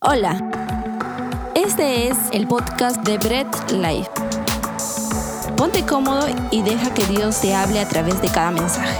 Hola, 0.00 0.38
este 1.56 2.06
es 2.06 2.16
el 2.30 2.46
podcast 2.46 2.98
de 3.02 3.18
Bread 3.18 3.48
Life. 3.72 4.08
Ponte 5.56 5.84
cómodo 5.84 6.28
y 6.52 6.62
deja 6.62 6.94
que 6.94 7.04
Dios 7.06 7.40
te 7.40 7.52
hable 7.52 7.80
a 7.80 7.88
través 7.88 8.22
de 8.22 8.28
cada 8.28 8.52
mensaje. 8.52 8.96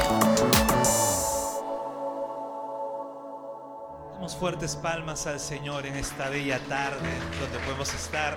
Damos 4.15 4.35
fuertes 4.37 4.75
palmas 4.75 5.29
al 5.29 5.39
Señor 5.39 5.87
en 5.87 5.95
esta 5.95 6.31
bella 6.31 6.59
tarde 6.67 7.09
donde 7.41 7.61
podemos 7.61 7.95
estar 7.95 8.37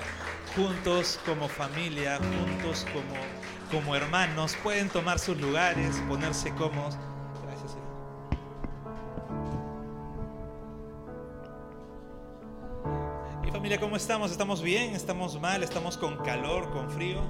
juntos 0.56 1.20
como 1.26 1.48
familia, 1.48 2.20
juntos 2.20 2.86
como, 2.94 3.16
como 3.72 3.96
hermanos. 3.96 4.56
Pueden 4.62 4.88
tomar 4.90 5.18
sus 5.18 5.42
lugares, 5.42 6.00
ponerse 6.08 6.54
cómodos. 6.54 6.96
¿Cómo 13.80 13.96
estamos? 13.96 14.32
¿Estamos 14.32 14.62
bien? 14.62 14.96
¿Estamos 14.96 15.40
mal? 15.40 15.64
¿Estamos 15.64 15.98
con 15.98 16.18
calor, 16.18 16.72
con 16.72 16.92
frío? 16.92 17.22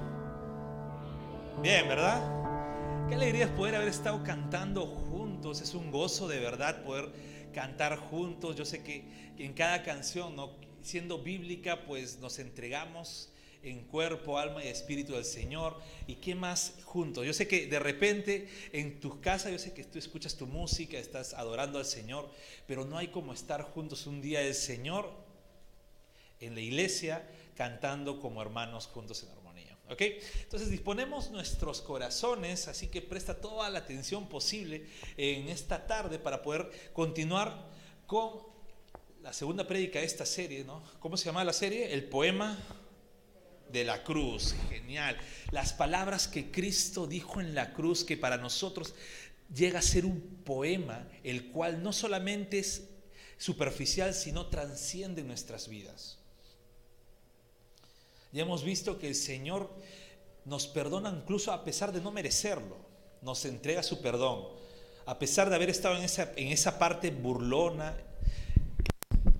Bien, 1.62 1.86
¿verdad? 1.86 3.08
Qué 3.08 3.14
alegría 3.14 3.44
es 3.44 3.50
poder 3.52 3.76
haber 3.76 3.86
estado 3.86 4.24
cantando 4.24 4.86
juntos. 4.86 5.60
Es 5.60 5.72
un 5.74 5.92
gozo 5.92 6.26
de 6.26 6.40
verdad 6.40 6.82
poder 6.82 7.12
cantar 7.54 7.96
juntos. 7.96 8.56
Yo 8.56 8.64
sé 8.64 8.82
que, 8.82 9.04
que 9.36 9.44
en 9.44 9.52
cada 9.52 9.84
canción, 9.84 10.34
¿no? 10.34 10.50
siendo 10.82 11.18
bíblica, 11.18 11.84
pues 11.86 12.18
nos 12.18 12.40
entregamos 12.40 13.30
en 13.62 13.84
cuerpo, 13.84 14.36
alma 14.36 14.64
y 14.64 14.68
espíritu 14.68 15.12
del 15.12 15.24
Señor. 15.24 15.78
¿Y 16.08 16.16
qué 16.16 16.34
más 16.34 16.74
juntos? 16.84 17.24
Yo 17.24 17.32
sé 17.32 17.46
que 17.46 17.66
de 17.66 17.78
repente 17.78 18.48
en 18.72 18.98
tus 18.98 19.14
casas, 19.16 19.52
yo 19.52 19.60
sé 19.60 19.72
que 19.72 19.84
tú 19.84 19.96
escuchas 19.96 20.36
tu 20.36 20.48
música, 20.48 20.98
estás 20.98 21.34
adorando 21.34 21.78
al 21.78 21.84
Señor, 21.84 22.28
pero 22.66 22.84
no 22.84 22.98
hay 22.98 23.08
como 23.08 23.32
estar 23.32 23.62
juntos 23.62 24.08
un 24.08 24.20
día 24.20 24.40
del 24.40 24.54
Señor 24.54 25.21
en 26.42 26.54
la 26.54 26.60
iglesia 26.60 27.28
cantando 27.54 28.20
como 28.20 28.42
hermanos 28.42 28.86
juntos 28.86 29.22
en 29.22 29.30
armonía. 29.30 29.76
¿Ok? 29.88 30.00
Entonces 30.42 30.70
disponemos 30.70 31.30
nuestros 31.30 31.82
corazones, 31.82 32.68
así 32.68 32.88
que 32.88 33.02
presta 33.02 33.40
toda 33.40 33.68
la 33.68 33.80
atención 33.80 34.28
posible 34.28 34.86
en 35.16 35.48
esta 35.48 35.86
tarde 35.86 36.18
para 36.18 36.42
poder 36.42 36.70
continuar 36.92 37.68
con 38.06 38.52
la 39.22 39.32
segunda 39.32 39.66
prédica 39.66 40.00
de 40.00 40.06
esta 40.06 40.26
serie, 40.26 40.64
¿no? 40.64 40.82
¿Cómo 40.98 41.16
se 41.16 41.26
llama 41.26 41.44
la 41.44 41.52
serie? 41.52 41.92
El 41.92 42.04
poema 42.04 42.58
de 43.70 43.84
la 43.84 44.02
cruz. 44.02 44.54
Genial. 44.68 45.16
Las 45.50 45.72
palabras 45.72 46.28
que 46.28 46.50
Cristo 46.50 47.06
dijo 47.06 47.40
en 47.40 47.54
la 47.54 47.72
cruz, 47.72 48.04
que 48.04 48.16
para 48.16 48.36
nosotros 48.36 48.94
llega 49.54 49.78
a 49.78 49.82
ser 49.82 50.04
un 50.06 50.42
poema, 50.44 51.08
el 51.22 51.50
cual 51.50 51.82
no 51.82 51.92
solamente 51.92 52.58
es 52.58 52.88
superficial, 53.38 54.14
sino 54.14 54.46
transciende 54.46 55.22
nuestras 55.22 55.68
vidas. 55.68 56.18
Ya 58.32 58.42
hemos 58.42 58.64
visto 58.64 58.98
que 58.98 59.08
el 59.08 59.14
Señor 59.14 59.70
nos 60.44 60.66
perdona 60.66 61.10
incluso 61.10 61.52
a 61.52 61.64
pesar 61.64 61.92
de 61.92 62.00
no 62.00 62.10
merecerlo. 62.10 62.76
Nos 63.20 63.44
entrega 63.44 63.82
su 63.82 64.00
perdón. 64.00 64.48
A 65.04 65.18
pesar 65.18 65.50
de 65.50 65.56
haber 65.56 65.68
estado 65.68 65.96
en 65.96 66.02
esa, 66.02 66.32
en 66.36 66.48
esa 66.48 66.78
parte 66.78 67.10
burlona, 67.10 67.94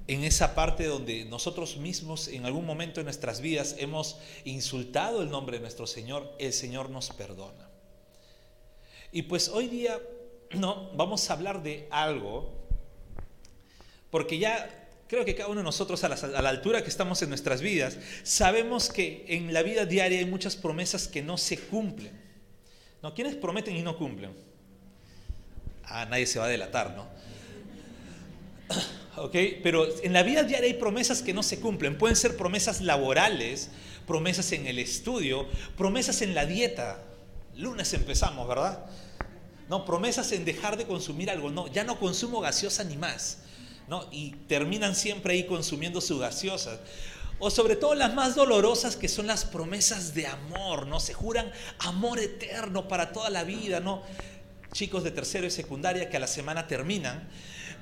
en 0.07 0.25
esa 0.25 0.55
parte 0.55 0.85
donde 0.85 1.25
nosotros 1.25 1.79
mismos 1.79 2.29
en 2.29 2.45
algún 2.45 2.67
momento 2.67 3.01
de 3.01 3.05
nuestras 3.05 3.41
vidas 3.41 3.77
hemos 3.79 4.19
insultado 4.45 5.23
el 5.23 5.31
nombre 5.31 5.57
de 5.57 5.63
nuestro 5.63 5.87
Señor, 5.87 6.35
el 6.39 6.53
Señor 6.53 6.91
nos 6.91 7.11
perdona. 7.11 7.71
Y 9.11 9.23
pues 9.23 9.49
hoy 9.49 9.69
día 9.69 10.01
no 10.51 10.91
vamos 10.95 11.31
a 11.31 11.33
hablar 11.33 11.63
de 11.63 11.89
algo 11.91 12.53
porque 14.11 14.39
ya 14.39 14.82
creo 15.13 15.27
que 15.27 15.35
cada 15.35 15.51
uno 15.51 15.61
de 15.61 15.65
nosotros 15.65 16.03
a 16.05 16.09
la, 16.09 16.15
a 16.15 16.41
la, 16.41 16.49
altura 16.49 16.83
que 16.83 16.89
estamos 16.89 17.21
en 17.21 17.29
nuestras 17.29 17.61
vidas, 17.61 17.99
sabemos 18.23 18.89
que 18.89 19.27
en 19.29 19.53
la 19.53 19.63
vida 19.63 19.85
diaria 19.85 20.19
hay 20.19 20.25
muchas 20.25 20.57
promesas 20.57 21.07
que 21.07 21.21
no 21.21 21.37
se 21.37 21.59
cumplen. 21.59 22.19
¿No? 23.03 23.13
¿Quiénes 23.13 23.35
prometen 23.35 23.77
y 23.77 23.83
no 23.83 23.99
cumplen? 23.99 24.33
Ah, 25.85 26.07
nadie 26.07 26.25
se 26.25 26.39
va 26.39 26.47
a 26.47 26.49
delatar, 26.49 26.97
¿no? 26.97 27.07
¿Ok? 29.23 29.37
Pero 29.63 29.87
en 30.03 30.15
la 30.15 30.23
vida 30.23 30.45
diaria 30.45 30.69
hay 30.69 30.79
promesas 30.79 31.21
que 31.21 31.35
no 31.35 31.43
se 31.43 31.61
cumplen. 31.61 31.99
Pueden 31.99 32.17
ser 32.17 32.35
promesas 32.39 32.81
laborales, 32.81 33.69
promesas 34.07 34.51
en 34.53 34.67
el 34.67 34.79
estudio, 34.79 35.47
promesas 35.77 36.23
en 36.23 36.35
la 36.35 36.47
dieta. 36.47 37.03
Lunes 37.59 37.93
empezamos, 37.93 38.49
¿verdad? 38.49 38.87
No, 39.69 39.85
promesas 39.85 40.33
en 40.33 40.47
dejar 40.47 40.79
de 40.79 40.87
consumir 40.87 41.29
algo. 41.29 41.51
No, 41.51 41.67
ya 41.67 41.85
no 41.85 41.99
consumo 41.99 42.41
gaseosa 42.41 42.83
ni 42.83 42.97
más. 42.97 43.43
Y 44.11 44.31
terminan 44.49 44.95
siempre 44.95 45.35
ahí 45.35 45.47
consumiendo 45.47 46.01
su 46.01 46.19
gaseosa. 46.19 46.81
O 47.39 47.51
sobre 47.51 47.77
todo 47.77 47.95
las 47.95 48.15
más 48.15 48.35
dolorosas 48.35 48.97
que 48.97 49.09
son 49.09 49.27
las 49.27 49.45
promesas 49.45 50.15
de 50.15 50.27
amor, 50.27 50.87
¿no? 50.87 51.01
Se 51.01 51.13
juran 51.13 51.51
amor 51.79 52.21
eterno 52.21 52.87
para 52.87 53.13
toda 53.13 53.31
la 53.31 53.45
vida, 53.45 53.81
¿no? 53.81 54.03
Chicos 54.73 55.03
de 55.05 55.11
tercero 55.11 55.47
y 55.47 55.51
secundaria 55.51 56.09
que 56.09 56.17
a 56.17 56.21
la 56.21 56.27
semana 56.27 56.67
terminan. 56.67 57.29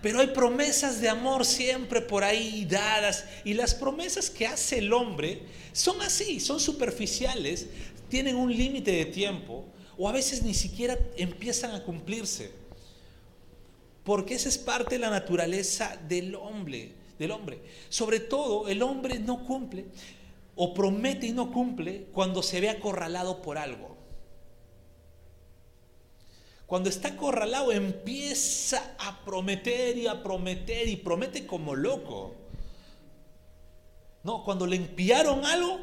Pero 0.03 0.21
hay 0.21 0.29
promesas 0.29 1.01
de 1.01 1.11
amor 1.11 1.45
siempre 1.45 2.01
por 2.01 2.25
ahí 2.25 2.65
dadas. 2.65 3.25
Y 3.45 3.55
las 3.55 3.75
promesas 3.75 4.31
que 4.31 4.47
hace 4.47 4.79
el 4.79 4.93
hombre 4.93 5.43
son 5.73 6.01
así, 6.01 6.41
son 6.41 6.59
superficiales, 6.59 7.67
tienen 8.09 8.37
un 8.37 8.55
límite 8.55 8.93
de 8.93 9.05
tiempo 9.05 9.67
o 9.97 10.09
a 10.09 10.13
veces 10.13 10.43
ni 10.43 10.55
siquiera 10.55 10.99
empiezan 11.17 11.73
a 11.75 11.85
cumplirse. 11.85 12.60
Porque 14.11 14.35
esa 14.35 14.49
es 14.49 14.59
parte 14.59 14.97
de 14.97 14.99
la 14.99 15.09
naturaleza 15.09 15.97
del 16.09 16.35
hombre, 16.35 16.97
del 17.17 17.31
hombre. 17.31 17.63
Sobre 17.91 18.19
todo, 18.19 18.67
el 18.67 18.83
hombre 18.83 19.21
no 19.21 19.45
cumple 19.45 19.85
o 20.57 20.75
promete 20.75 21.29
y 21.29 21.33
no 21.33 21.53
cumple 21.53 22.07
cuando 22.13 22.43
se 22.43 22.61
ve 22.61 22.71
acorralado 22.71 23.41
por 23.41 23.57
algo. 23.57 23.97
Cuando 26.67 26.89
está 26.89 27.11
acorralado 27.11 27.71
empieza 27.71 28.97
a 28.99 29.25
prometer 29.25 29.97
y 29.97 30.09
a 30.09 30.25
prometer 30.25 30.89
y 30.89 30.97
promete 30.97 31.47
como 31.47 31.77
loco. 31.77 32.35
No, 34.25 34.43
cuando 34.43 34.67
le 34.67 34.75
enviaron 34.75 35.45
algo, 35.45 35.79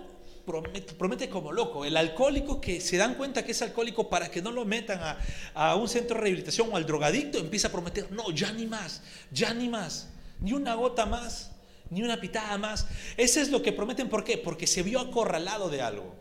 promete, 0.47 1.29
como 1.29 1.51
loco. 1.51 1.83
El 1.85 1.97
alcohólico 1.97 2.61
que 2.61 2.79
se 2.79 2.97
dan 2.97 3.15
cuenta 3.15 3.43
que 3.43 3.51
es 3.51 3.61
alcohólico 3.61 4.09
para 4.09 4.31
que 4.31 4.41
no 4.41 4.51
lo 4.51 4.65
metan 4.65 5.17
a, 5.53 5.75
un 5.75 5.89
centro 5.89 6.15
de 6.15 6.21
rehabilitación 6.21 6.69
o 6.71 6.77
al 6.77 6.85
drogadicto, 6.85 7.37
empieza 7.37 7.67
a 7.67 7.71
prometer, 7.71 8.11
no, 8.11 8.31
ya 8.31 8.51
ni 8.53 8.65
más, 8.65 9.01
ya 9.29 9.53
ni 9.53 9.67
más, 9.67 10.09
ni 10.39 10.53
una 10.53 10.73
gota 10.75 11.05
más, 11.05 11.51
ni 11.89 12.01
una 12.01 12.19
pitada 12.19 12.57
más. 12.57 12.87
Ese 13.17 13.41
es 13.41 13.49
lo 13.49 13.61
que 13.61 13.73
prometen, 13.73 14.09
¿por 14.09 14.23
qué? 14.23 14.37
Porque 14.37 14.65
se 14.67 14.83
vio 14.83 14.99
acorralado 14.99 15.69
de 15.69 15.81
algo. 15.81 16.15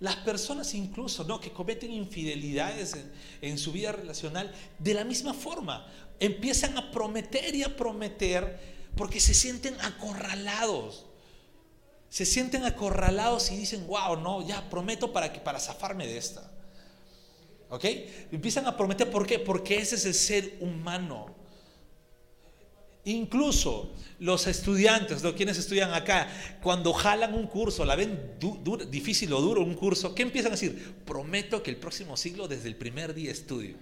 Las 0.00 0.16
personas 0.16 0.74
incluso 0.74 1.24
¿no? 1.24 1.40
que 1.40 1.50
cometen 1.50 1.92
infidelidades 1.92 2.94
en, 2.94 3.12
en, 3.40 3.58
su 3.58 3.72
vida 3.72 3.92
relacional, 3.92 4.52
de 4.78 4.94
la 4.94 5.04
misma 5.04 5.34
forma, 5.34 5.86
empiezan 6.20 6.76
a 6.76 6.90
prometer 6.90 7.54
y 7.54 7.62
a 7.62 7.76
prometer 7.76 8.58
porque 8.96 9.20
se 9.20 9.34
sienten 9.34 9.80
acorralados. 9.80 11.07
Se 12.10 12.24
sienten 12.24 12.64
acorralados 12.64 13.50
y 13.50 13.56
dicen, 13.56 13.86
wow, 13.86 14.16
no, 14.16 14.46
ya 14.46 14.68
prometo 14.70 15.12
para, 15.12 15.32
que, 15.32 15.40
para 15.40 15.60
zafarme 15.60 16.06
de 16.06 16.16
esta. 16.16 16.50
¿Ok? 17.70 17.84
Empiezan 18.32 18.66
a 18.66 18.76
prometer, 18.76 19.10
¿por 19.10 19.26
qué? 19.26 19.38
Porque 19.38 19.76
ese 19.76 19.96
es 19.96 20.06
el 20.06 20.14
ser 20.14 20.56
humano. 20.60 21.36
Incluso 23.04 23.92
los 24.18 24.46
estudiantes, 24.46 25.22
¿no? 25.22 25.34
quienes 25.34 25.58
estudian 25.58 25.92
acá, 25.94 26.28
cuando 26.62 26.92
jalan 26.92 27.34
un 27.34 27.46
curso, 27.46 27.84
la 27.84 27.96
ven 27.96 28.36
difícil 28.90 29.32
o 29.32 29.40
duro 29.40 29.62
un 29.62 29.74
curso, 29.74 30.14
¿qué 30.14 30.22
empiezan 30.22 30.52
a 30.52 30.56
decir? 30.56 30.94
Prometo 31.06 31.62
que 31.62 31.70
el 31.70 31.76
próximo 31.76 32.16
siglo 32.16 32.48
desde 32.48 32.68
el 32.68 32.76
primer 32.76 33.14
día 33.14 33.30
estudio. 33.30 33.76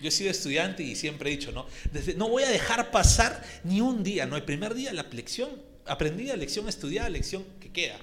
Yo 0.00 0.08
he 0.08 0.10
sido 0.10 0.30
estudiante 0.30 0.82
y 0.82 0.96
siempre 0.96 1.30
he 1.30 1.36
dicho, 1.36 1.52
¿no? 1.52 1.66
Desde, 1.92 2.14
no 2.14 2.28
voy 2.28 2.42
a 2.42 2.48
dejar 2.48 2.90
pasar 2.90 3.44
ni 3.64 3.82
un 3.82 4.02
día, 4.02 4.24
¿no? 4.24 4.36
El 4.36 4.44
primer 4.44 4.74
día 4.74 4.90
la 4.94 5.02
lección 5.02 5.50
aprendida, 5.90 6.36
lección 6.36 6.68
estudiada, 6.68 7.08
lección 7.08 7.44
que 7.60 7.72
queda. 7.72 7.98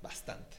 Bastante. 0.00 0.56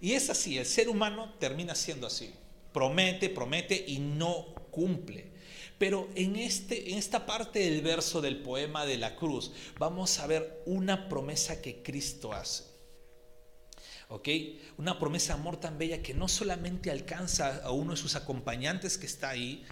Y 0.00 0.12
es 0.12 0.30
así, 0.30 0.58
el 0.58 0.66
ser 0.66 0.88
humano 0.88 1.34
termina 1.38 1.74
siendo 1.74 2.06
así. 2.06 2.32
Promete, 2.72 3.28
promete 3.28 3.84
y 3.86 3.98
no 3.98 4.54
cumple. 4.70 5.32
Pero 5.78 6.08
en, 6.14 6.36
este, 6.36 6.92
en 6.92 6.98
esta 6.98 7.26
parte 7.26 7.58
del 7.58 7.82
verso 7.82 8.20
del 8.20 8.38
poema 8.38 8.86
de 8.86 8.98
la 8.98 9.16
cruz 9.16 9.52
vamos 9.78 10.18
a 10.18 10.26
ver 10.26 10.62
una 10.64 11.08
promesa 11.08 11.60
que 11.60 11.82
Cristo 11.82 12.32
hace. 12.32 12.64
¿Ok? 14.08 14.28
Una 14.78 14.98
promesa 14.98 15.34
amor 15.34 15.58
tan 15.58 15.78
bella 15.78 16.02
que 16.02 16.14
no 16.14 16.28
solamente 16.28 16.90
alcanza 16.90 17.62
a 17.64 17.72
uno 17.72 17.92
de 17.92 17.96
sus 17.96 18.14
acompañantes 18.14 18.98
que 18.98 19.06
está 19.06 19.30
ahí 19.30 19.64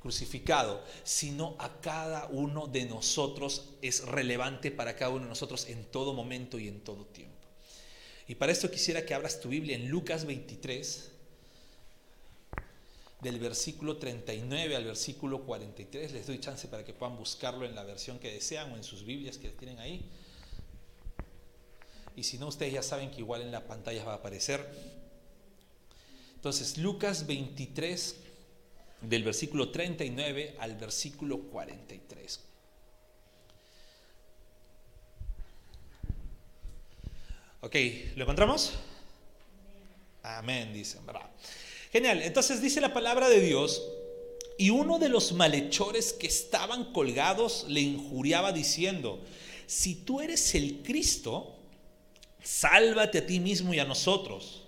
crucificado, 0.00 0.82
sino 1.04 1.56
a 1.58 1.80
cada 1.80 2.26
uno 2.28 2.66
de 2.66 2.84
nosotros 2.86 3.70
es 3.82 4.04
relevante 4.04 4.70
para 4.70 4.96
cada 4.96 5.10
uno 5.10 5.24
de 5.24 5.30
nosotros 5.30 5.68
en 5.68 5.84
todo 5.86 6.14
momento 6.14 6.58
y 6.58 6.68
en 6.68 6.80
todo 6.80 7.04
tiempo. 7.06 7.34
Y 8.26 8.34
para 8.34 8.52
esto 8.52 8.70
quisiera 8.70 9.04
que 9.04 9.14
abras 9.14 9.40
tu 9.40 9.48
Biblia 9.48 9.74
en 9.74 9.88
Lucas 9.88 10.24
23, 10.26 11.12
del 13.20 13.40
versículo 13.40 13.96
39 13.96 14.76
al 14.76 14.84
versículo 14.84 15.42
43. 15.42 16.12
Les 16.12 16.26
doy 16.26 16.38
chance 16.38 16.68
para 16.68 16.84
que 16.84 16.92
puedan 16.92 17.16
buscarlo 17.16 17.66
en 17.66 17.74
la 17.74 17.82
versión 17.84 18.18
que 18.18 18.32
desean 18.32 18.72
o 18.72 18.76
en 18.76 18.84
sus 18.84 19.04
Biblias 19.04 19.38
que 19.38 19.48
tienen 19.50 19.78
ahí. 19.78 20.08
Y 22.14 22.24
si 22.24 22.38
no, 22.38 22.48
ustedes 22.48 22.72
ya 22.72 22.82
saben 22.82 23.10
que 23.10 23.18
igual 23.18 23.42
en 23.42 23.52
la 23.52 23.66
pantalla 23.66 24.04
va 24.04 24.12
a 24.12 24.16
aparecer. 24.16 24.66
Entonces, 26.34 26.78
Lucas 26.78 27.26
23, 27.26 28.16
del 29.00 29.24
versículo 29.24 29.70
39 29.70 30.56
al 30.58 30.76
versículo 30.76 31.38
43. 31.40 32.40
Ok, 37.60 37.74
¿lo 38.16 38.22
encontramos? 38.22 38.72
Amén, 40.22 40.72
dicen, 40.72 41.04
¿verdad? 41.06 41.30
Genial, 41.90 42.22
entonces 42.22 42.60
dice 42.60 42.80
la 42.80 42.92
palabra 42.92 43.28
de 43.28 43.40
Dios, 43.40 43.82
y 44.58 44.70
uno 44.70 44.98
de 44.98 45.08
los 45.08 45.32
malhechores 45.32 46.12
que 46.12 46.26
estaban 46.26 46.92
colgados 46.92 47.64
le 47.68 47.80
injuriaba 47.80 48.52
diciendo, 48.52 49.20
si 49.66 49.94
tú 49.94 50.20
eres 50.20 50.54
el 50.54 50.82
Cristo, 50.82 51.56
sálvate 52.42 53.18
a 53.18 53.26
ti 53.26 53.38
mismo 53.38 53.72
y 53.72 53.78
a 53.78 53.84
nosotros. 53.84 54.64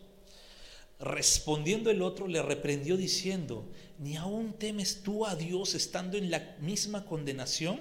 Respondiendo 1.00 1.91
el 1.91 2.03
otro 2.03 2.29
le 2.29 2.43
reprendió 2.43 2.97
diciendo, 2.97 3.67
¿ni 4.00 4.17
aún 4.17 4.55
temes 4.55 5.02
tú 5.02 5.26
a 5.26 5.37
Dios 5.37 5.75
estando 5.75 6.17
en 6.17 6.31
la 6.31 6.56
misma 6.58 7.05
condenación? 7.05 7.79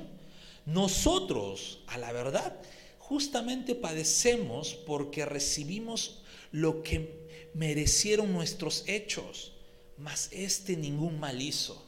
Nosotros, 0.66 1.80
a 1.88 1.98
la 1.98 2.12
verdad, 2.12 2.62
justamente 2.98 3.74
padecemos 3.74 4.76
porque 4.76 5.26
recibimos 5.26 6.22
lo 6.52 6.84
que 6.84 7.28
merecieron 7.54 8.34
nuestros 8.34 8.84
hechos, 8.86 9.54
mas 9.98 10.28
este 10.34 10.76
ningún 10.76 11.22
mal 11.22 11.42
hizo. 11.42 11.86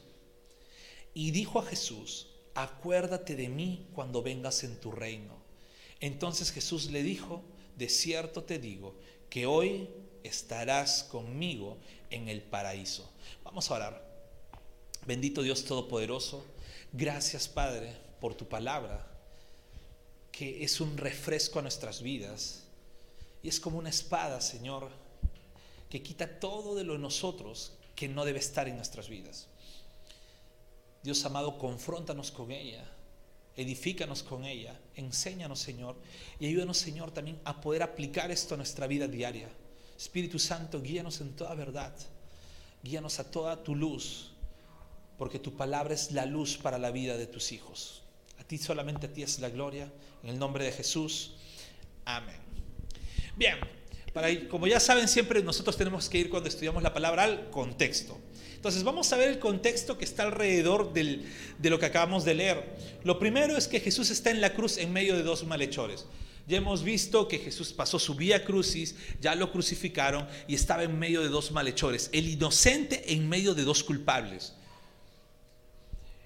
Y 1.12 1.30
dijo 1.32 1.58
a 1.58 1.66
Jesús, 1.66 2.28
acuérdate 2.54 3.36
de 3.36 3.50
mí 3.50 3.86
cuando 3.94 4.22
vengas 4.22 4.64
en 4.64 4.80
tu 4.80 4.92
reino. 4.92 5.36
Entonces 6.00 6.52
Jesús 6.52 6.90
le 6.90 7.02
dijo, 7.02 7.42
de 7.76 7.90
cierto 7.90 8.44
te 8.44 8.58
digo, 8.58 8.96
que 9.28 9.44
hoy 9.44 9.90
estarás 10.24 11.04
conmigo 11.04 11.76
en 12.08 12.28
el 12.28 12.40
paraíso. 12.40 13.12
Vamos 13.44 13.70
a 13.70 13.74
orar. 13.74 14.11
Bendito 15.04 15.42
Dios 15.42 15.64
Todopoderoso, 15.64 16.44
gracias 16.92 17.48
Padre 17.48 17.92
por 18.20 18.36
tu 18.36 18.46
palabra, 18.46 19.04
que 20.30 20.62
es 20.62 20.80
un 20.80 20.96
refresco 20.96 21.58
a 21.58 21.62
nuestras 21.62 22.02
vidas 22.02 22.62
y 23.42 23.48
es 23.48 23.58
como 23.58 23.78
una 23.78 23.88
espada, 23.88 24.40
Señor, 24.40 24.90
que 25.90 26.04
quita 26.04 26.38
todo 26.38 26.76
de 26.76 26.84
lo 26.84 26.92
de 26.92 27.00
nosotros 27.00 27.72
que 27.96 28.08
no 28.08 28.24
debe 28.24 28.38
estar 28.38 28.68
en 28.68 28.76
nuestras 28.76 29.08
vidas. 29.08 29.48
Dios 31.02 31.24
amado, 31.24 31.58
confróntanos 31.58 32.30
con 32.30 32.52
ella, 32.52 32.84
edifícanos 33.56 34.22
con 34.22 34.44
ella, 34.44 34.80
enséñanos, 34.94 35.58
Señor, 35.58 35.96
y 36.38 36.46
ayúdanos, 36.46 36.78
Señor, 36.78 37.10
también 37.10 37.40
a 37.42 37.60
poder 37.60 37.82
aplicar 37.82 38.30
esto 38.30 38.54
a 38.54 38.56
nuestra 38.56 38.86
vida 38.86 39.08
diaria. 39.08 39.48
Espíritu 39.96 40.38
Santo, 40.38 40.80
guíanos 40.80 41.20
en 41.20 41.34
toda 41.34 41.56
verdad, 41.56 41.92
guíanos 42.84 43.18
a 43.18 43.28
toda 43.28 43.64
tu 43.64 43.74
luz, 43.74 44.31
porque 45.22 45.38
tu 45.38 45.52
palabra 45.56 45.94
es 45.94 46.10
la 46.10 46.26
luz 46.26 46.56
para 46.56 46.78
la 46.78 46.90
vida 46.90 47.16
de 47.16 47.28
tus 47.28 47.52
hijos. 47.52 48.02
A 48.40 48.42
ti 48.42 48.58
solamente 48.58 49.06
a 49.06 49.12
ti 49.12 49.22
es 49.22 49.38
la 49.38 49.50
gloria, 49.50 49.88
en 50.24 50.30
el 50.30 50.36
nombre 50.36 50.64
de 50.64 50.72
Jesús. 50.72 51.34
Amén. 52.04 52.40
Bien, 53.36 53.56
para, 54.12 54.48
como 54.48 54.66
ya 54.66 54.80
saben, 54.80 55.06
siempre 55.06 55.40
nosotros 55.40 55.76
tenemos 55.76 56.08
que 56.08 56.18
ir 56.18 56.28
cuando 56.28 56.48
estudiamos 56.48 56.82
la 56.82 56.92
palabra 56.92 57.22
al 57.22 57.50
contexto. 57.50 58.18
Entonces 58.56 58.82
vamos 58.82 59.12
a 59.12 59.16
ver 59.16 59.28
el 59.28 59.38
contexto 59.38 59.96
que 59.96 60.04
está 60.04 60.24
alrededor 60.24 60.92
de 60.92 61.70
lo 61.70 61.78
que 61.78 61.86
acabamos 61.86 62.24
de 62.24 62.34
leer. 62.34 62.76
Lo 63.04 63.20
primero 63.20 63.56
es 63.56 63.68
que 63.68 63.78
Jesús 63.78 64.10
está 64.10 64.32
en 64.32 64.40
la 64.40 64.54
cruz 64.54 64.76
en 64.76 64.92
medio 64.92 65.16
de 65.16 65.22
dos 65.22 65.44
malhechores. 65.44 66.04
Ya 66.48 66.56
hemos 66.56 66.82
visto 66.82 67.28
que 67.28 67.38
Jesús 67.38 67.72
pasó 67.72 68.00
su 68.00 68.16
vía 68.16 68.44
crucis, 68.44 68.96
ya 69.20 69.36
lo 69.36 69.52
crucificaron 69.52 70.26
y 70.48 70.56
estaba 70.56 70.82
en 70.82 70.98
medio 70.98 71.20
de 71.20 71.28
dos 71.28 71.52
malhechores. 71.52 72.10
El 72.12 72.28
inocente 72.28 73.12
en 73.12 73.28
medio 73.28 73.54
de 73.54 73.62
dos 73.62 73.84
culpables. 73.84 74.54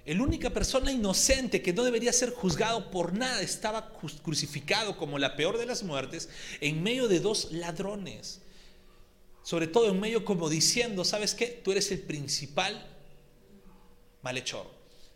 El 0.07 0.21
única 0.21 0.51
persona 0.51 0.93
inocente 0.93 1.61
que 1.61 1.73
no 1.73 1.83
debería 1.83 2.13
ser 2.13 2.31
juzgado 2.31 2.91
por 2.91 3.13
nada 3.13 3.43
estaba 3.43 3.93
crucificado 4.23 4.97
como 4.97 5.19
la 5.19 5.37
peor 5.37 5.59
de 5.59 5.67
las 5.67 5.83
muertes 5.83 6.29
en 6.61 6.83
medio 6.83 7.09
de 7.09 7.21
dos 7.21 7.53
ladrones 7.53 8.41
sobre 9.47 9.69
todo 9.69 9.89
en 9.89 10.01
medio 10.01 10.25
como 10.25 10.49
diciendo, 10.49 11.05
¿sabes 11.05 11.33
qué? 11.33 11.47
Tú 11.47 11.71
eres 11.71 11.93
el 11.93 12.01
principal 12.01 12.85
malhechor. 14.21 14.69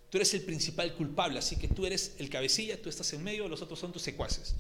Tú 0.08 0.18
eres 0.18 0.32
el 0.34 0.42
principal 0.42 0.94
culpable, 0.94 1.40
así 1.40 1.56
que 1.56 1.66
tú 1.66 1.84
eres 1.84 2.12
el 2.16 2.30
cabecilla, 2.30 2.80
tú 2.80 2.88
estás 2.88 3.12
en 3.12 3.24
medio, 3.24 3.48
los 3.48 3.60
otros 3.60 3.80
son 3.80 3.90
tus 3.90 4.02
secuaces. 4.02 4.54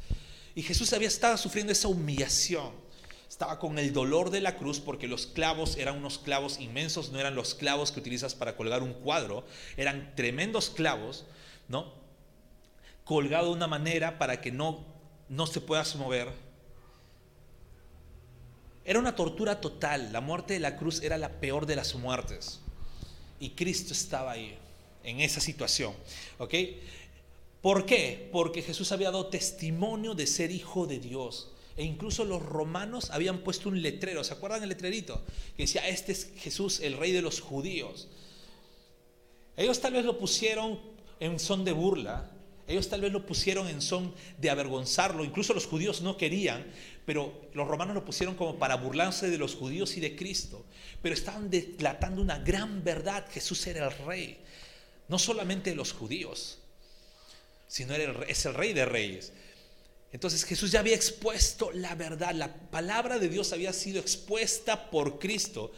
Y 0.56 0.62
Jesús 0.62 0.92
había 0.92 1.06
estado 1.06 1.36
sufriendo 1.36 1.72
esa 1.72 1.86
humillación. 1.86 2.72
Estaba 3.30 3.58
con 3.58 3.78
el 3.78 3.94
dolor 3.94 4.28
de 4.28 4.42
la 4.42 4.58
cruz 4.58 4.80
porque 4.80 5.08
los 5.08 5.26
clavos 5.26 5.78
eran 5.78 5.96
unos 5.96 6.18
clavos 6.18 6.60
inmensos, 6.60 7.12
no 7.12 7.18
eran 7.18 7.34
los 7.34 7.54
clavos 7.54 7.92
que 7.92 8.00
utilizas 8.00 8.34
para 8.34 8.56
colgar 8.56 8.82
un 8.82 8.92
cuadro, 8.92 9.44
eran 9.78 10.12
tremendos 10.16 10.68
clavos, 10.68 11.24
¿no? 11.68 11.94
Colgado 13.04 13.46
de 13.46 13.54
una 13.54 13.68
manera 13.68 14.18
para 14.18 14.42
que 14.42 14.50
no, 14.50 14.84
no 15.30 15.46
se 15.46 15.62
puedas 15.62 15.96
mover 15.96 16.28
era 18.84 18.98
una 18.98 19.14
tortura 19.14 19.60
total. 19.60 20.12
La 20.12 20.20
muerte 20.20 20.54
de 20.54 20.60
la 20.60 20.76
cruz 20.76 21.02
era 21.02 21.18
la 21.18 21.40
peor 21.40 21.66
de 21.66 21.76
las 21.76 21.94
muertes. 21.94 22.60
Y 23.38 23.50
Cristo 23.50 23.92
estaba 23.92 24.32
ahí, 24.32 24.58
en 25.04 25.20
esa 25.20 25.40
situación. 25.40 25.94
¿Ok? 26.38 26.54
¿Por 27.62 27.86
qué? 27.86 28.28
Porque 28.32 28.62
Jesús 28.62 28.90
había 28.92 29.10
dado 29.10 29.26
testimonio 29.26 30.14
de 30.14 30.26
ser 30.26 30.50
hijo 30.50 30.86
de 30.86 30.98
Dios. 30.98 31.52
E 31.80 31.84
incluso 31.84 32.26
los 32.26 32.42
romanos 32.42 33.08
habían 33.10 33.38
puesto 33.38 33.70
un 33.70 33.80
letrero. 33.80 34.22
¿Se 34.22 34.34
acuerdan 34.34 34.62
el 34.62 34.68
letrerito? 34.68 35.24
Que 35.56 35.62
decía, 35.62 35.88
este 35.88 36.12
es 36.12 36.30
Jesús, 36.36 36.80
el 36.80 36.98
rey 36.98 37.12
de 37.12 37.22
los 37.22 37.40
judíos. 37.40 38.08
Ellos 39.56 39.80
tal 39.80 39.94
vez 39.94 40.04
lo 40.04 40.18
pusieron 40.18 40.78
en 41.20 41.38
son 41.38 41.64
de 41.64 41.72
burla. 41.72 42.30
Ellos 42.68 42.88
tal 42.88 43.00
vez 43.00 43.10
lo 43.10 43.24
pusieron 43.24 43.66
en 43.66 43.80
son 43.80 44.14
de 44.36 44.50
avergonzarlo. 44.50 45.24
Incluso 45.24 45.54
los 45.54 45.66
judíos 45.66 46.02
no 46.02 46.18
querían 46.18 46.66
pero 47.10 47.50
los 47.54 47.66
romanos 47.66 47.96
lo 47.96 48.04
pusieron 48.04 48.36
como 48.36 48.56
para 48.56 48.76
burlarse 48.76 49.30
de 49.30 49.36
los 49.36 49.56
judíos 49.56 49.96
y 49.96 50.00
de 50.00 50.14
Cristo. 50.14 50.64
Pero 51.02 51.12
estaban 51.12 51.50
delatando 51.50 52.22
una 52.22 52.38
gran 52.38 52.84
verdad. 52.84 53.26
Jesús 53.32 53.66
era 53.66 53.86
el 53.86 54.06
rey. 54.06 54.38
No 55.08 55.18
solamente 55.18 55.70
de 55.70 55.76
los 55.76 55.92
judíos, 55.92 56.58
sino 57.66 57.94
es 57.96 58.46
el 58.46 58.54
rey 58.54 58.72
de 58.74 58.84
reyes. 58.84 59.32
Entonces 60.12 60.44
Jesús 60.44 60.72
ya 60.72 60.80
había 60.80 60.96
expuesto 60.96 61.70
la 61.72 61.94
verdad. 61.94 62.34
La 62.34 62.52
palabra 62.52 63.18
de 63.18 63.28
Dios 63.28 63.52
había 63.52 63.72
sido 63.72 64.00
expuesta 64.00 64.90
por 64.90 65.18
Cristo. 65.18 65.72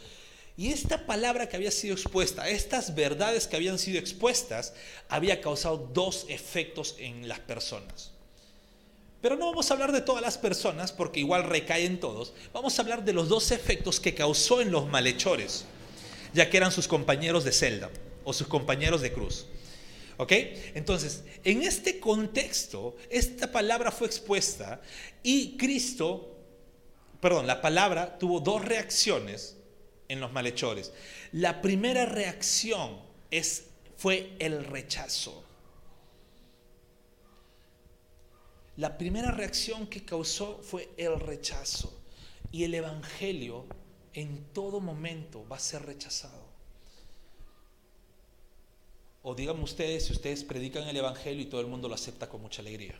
Y 0.55 0.69
esta 0.69 1.05
palabra 1.05 1.49
que 1.49 1.55
había 1.55 1.71
sido 1.71 1.95
expuesta, 1.95 2.47
estas 2.47 2.93
verdades 2.93 3.47
que 3.47 3.55
habían 3.55 3.79
sido 3.79 3.99
expuestas, 3.99 4.73
había 5.09 5.41
causado 5.41 5.89
dos 5.93 6.25
efectos 6.29 6.95
en 6.99 7.27
las 7.27 7.39
personas. 7.39 8.11
Pero 9.21 9.35
no 9.35 9.45
vamos 9.47 9.69
a 9.71 9.73
hablar 9.73 9.91
de 9.91 10.01
todas 10.01 10.21
las 10.21 10.37
personas 10.37 10.91
porque 10.91 11.21
igual 11.21 11.45
recaen 11.45 11.99
todos. 11.99 12.33
Vamos 12.51 12.77
a 12.77 12.81
hablar 12.81 13.05
de 13.05 13.13
los 13.13 13.29
dos 13.29 13.51
efectos 13.51 13.99
que 13.99 14.13
causó 14.13 14.61
en 14.61 14.69
los 14.69 14.87
malhechores, 14.87 15.65
ya 16.33 16.49
que 16.49 16.57
eran 16.57 16.71
sus 16.71 16.87
compañeros 16.87 17.43
de 17.43 17.53
celda 17.53 17.89
o 18.25 18.33
sus 18.33 18.47
compañeros 18.47 19.01
de 19.01 19.13
cruz. 19.13 19.45
¿Ok? 20.17 20.31
Entonces, 20.75 21.23
en 21.43 21.63
este 21.63 21.99
contexto, 21.99 22.95
esta 23.09 23.51
palabra 23.51 23.91
fue 23.91 24.07
expuesta 24.07 24.81
y 25.23 25.57
Cristo, 25.57 26.37
perdón, 27.19 27.47
la 27.47 27.61
palabra 27.61 28.17
tuvo 28.17 28.39
dos 28.39 28.63
reacciones 28.63 29.57
en 30.07 30.19
los 30.19 30.31
malhechores. 30.31 30.91
La 31.31 31.61
primera 31.61 32.05
reacción 32.05 32.99
es, 33.31 33.65
fue 33.97 34.35
el 34.39 34.63
rechazo. 34.65 35.43
La 38.77 38.97
primera 38.97 39.31
reacción 39.31 39.87
que 39.87 40.03
causó 40.03 40.59
fue 40.63 40.89
el 40.97 41.19
rechazo. 41.19 41.99
Y 42.51 42.63
el 42.63 42.75
Evangelio 42.75 43.65
en 44.13 44.45
todo 44.53 44.79
momento 44.79 45.47
va 45.47 45.57
a 45.57 45.59
ser 45.59 45.85
rechazado. 45.85 46.42
O 49.23 49.33
díganme 49.33 49.63
ustedes 49.63 50.05
si 50.05 50.11
ustedes 50.11 50.43
predican 50.43 50.87
el 50.87 50.97
Evangelio 50.97 51.41
y 51.41 51.45
todo 51.45 51.61
el 51.61 51.67
mundo 51.67 51.87
lo 51.87 51.95
acepta 51.95 52.27
con 52.27 52.41
mucha 52.41 52.61
alegría. 52.61 52.93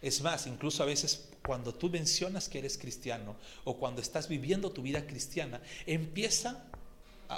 Es 0.00 0.22
más, 0.22 0.46
incluso 0.46 0.82
a 0.82 0.86
veces 0.86 1.28
cuando 1.46 1.74
tú 1.74 1.90
mencionas 1.90 2.48
que 2.48 2.58
eres 2.58 2.78
cristiano 2.78 3.36
o 3.64 3.76
cuando 3.76 4.00
estás 4.00 4.28
viviendo 4.28 4.70
tu 4.70 4.80
vida 4.80 5.06
cristiana, 5.06 5.60
empiezan 5.84 6.58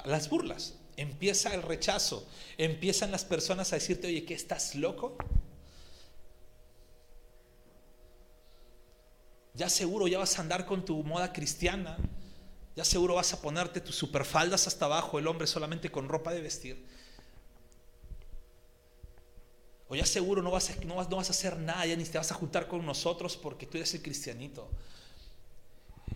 las 0.05 0.29
burlas, 0.29 0.75
empieza 0.95 1.53
el 1.53 1.61
rechazo, 1.61 2.25
empiezan 2.57 3.11
las 3.11 3.25
personas 3.25 3.73
a 3.73 3.75
decirte, 3.75 4.07
oye, 4.07 4.23
¿qué 4.23 4.33
estás 4.33 4.75
loco? 4.75 5.17
Ya 9.53 9.69
seguro 9.69 10.07
ya 10.07 10.19
vas 10.19 10.39
a 10.39 10.41
andar 10.41 10.65
con 10.65 10.85
tu 10.85 11.03
moda 11.03 11.33
cristiana. 11.33 11.97
Ya 12.75 12.83
seguro 12.83 13.15
vas 13.15 13.33
a 13.33 13.41
ponerte 13.41 13.81
tus 13.81 13.95
superfaldas 13.95 14.67
hasta 14.67 14.85
abajo, 14.85 15.19
el 15.19 15.27
hombre 15.27 15.45
solamente 15.45 15.91
con 15.91 16.09
ropa 16.09 16.33
de 16.33 16.41
vestir. 16.41 16.83
O 19.89 19.95
ya 19.95 20.05
seguro 20.05 20.41
no 20.41 20.49
vas, 20.49 20.71
a, 20.71 20.75
no, 20.85 20.95
vas, 20.95 21.09
no 21.09 21.17
vas 21.17 21.29
a 21.29 21.33
hacer 21.33 21.57
nada, 21.57 21.85
ya 21.85 21.95
ni 21.95 22.03
te 22.03 22.17
vas 22.17 22.31
a 22.31 22.35
juntar 22.35 22.67
con 22.67 22.83
nosotros 22.83 23.37
porque 23.37 23.67
tú 23.67 23.77
eres 23.77 23.93
el 23.93 24.01
cristianito. 24.01 24.69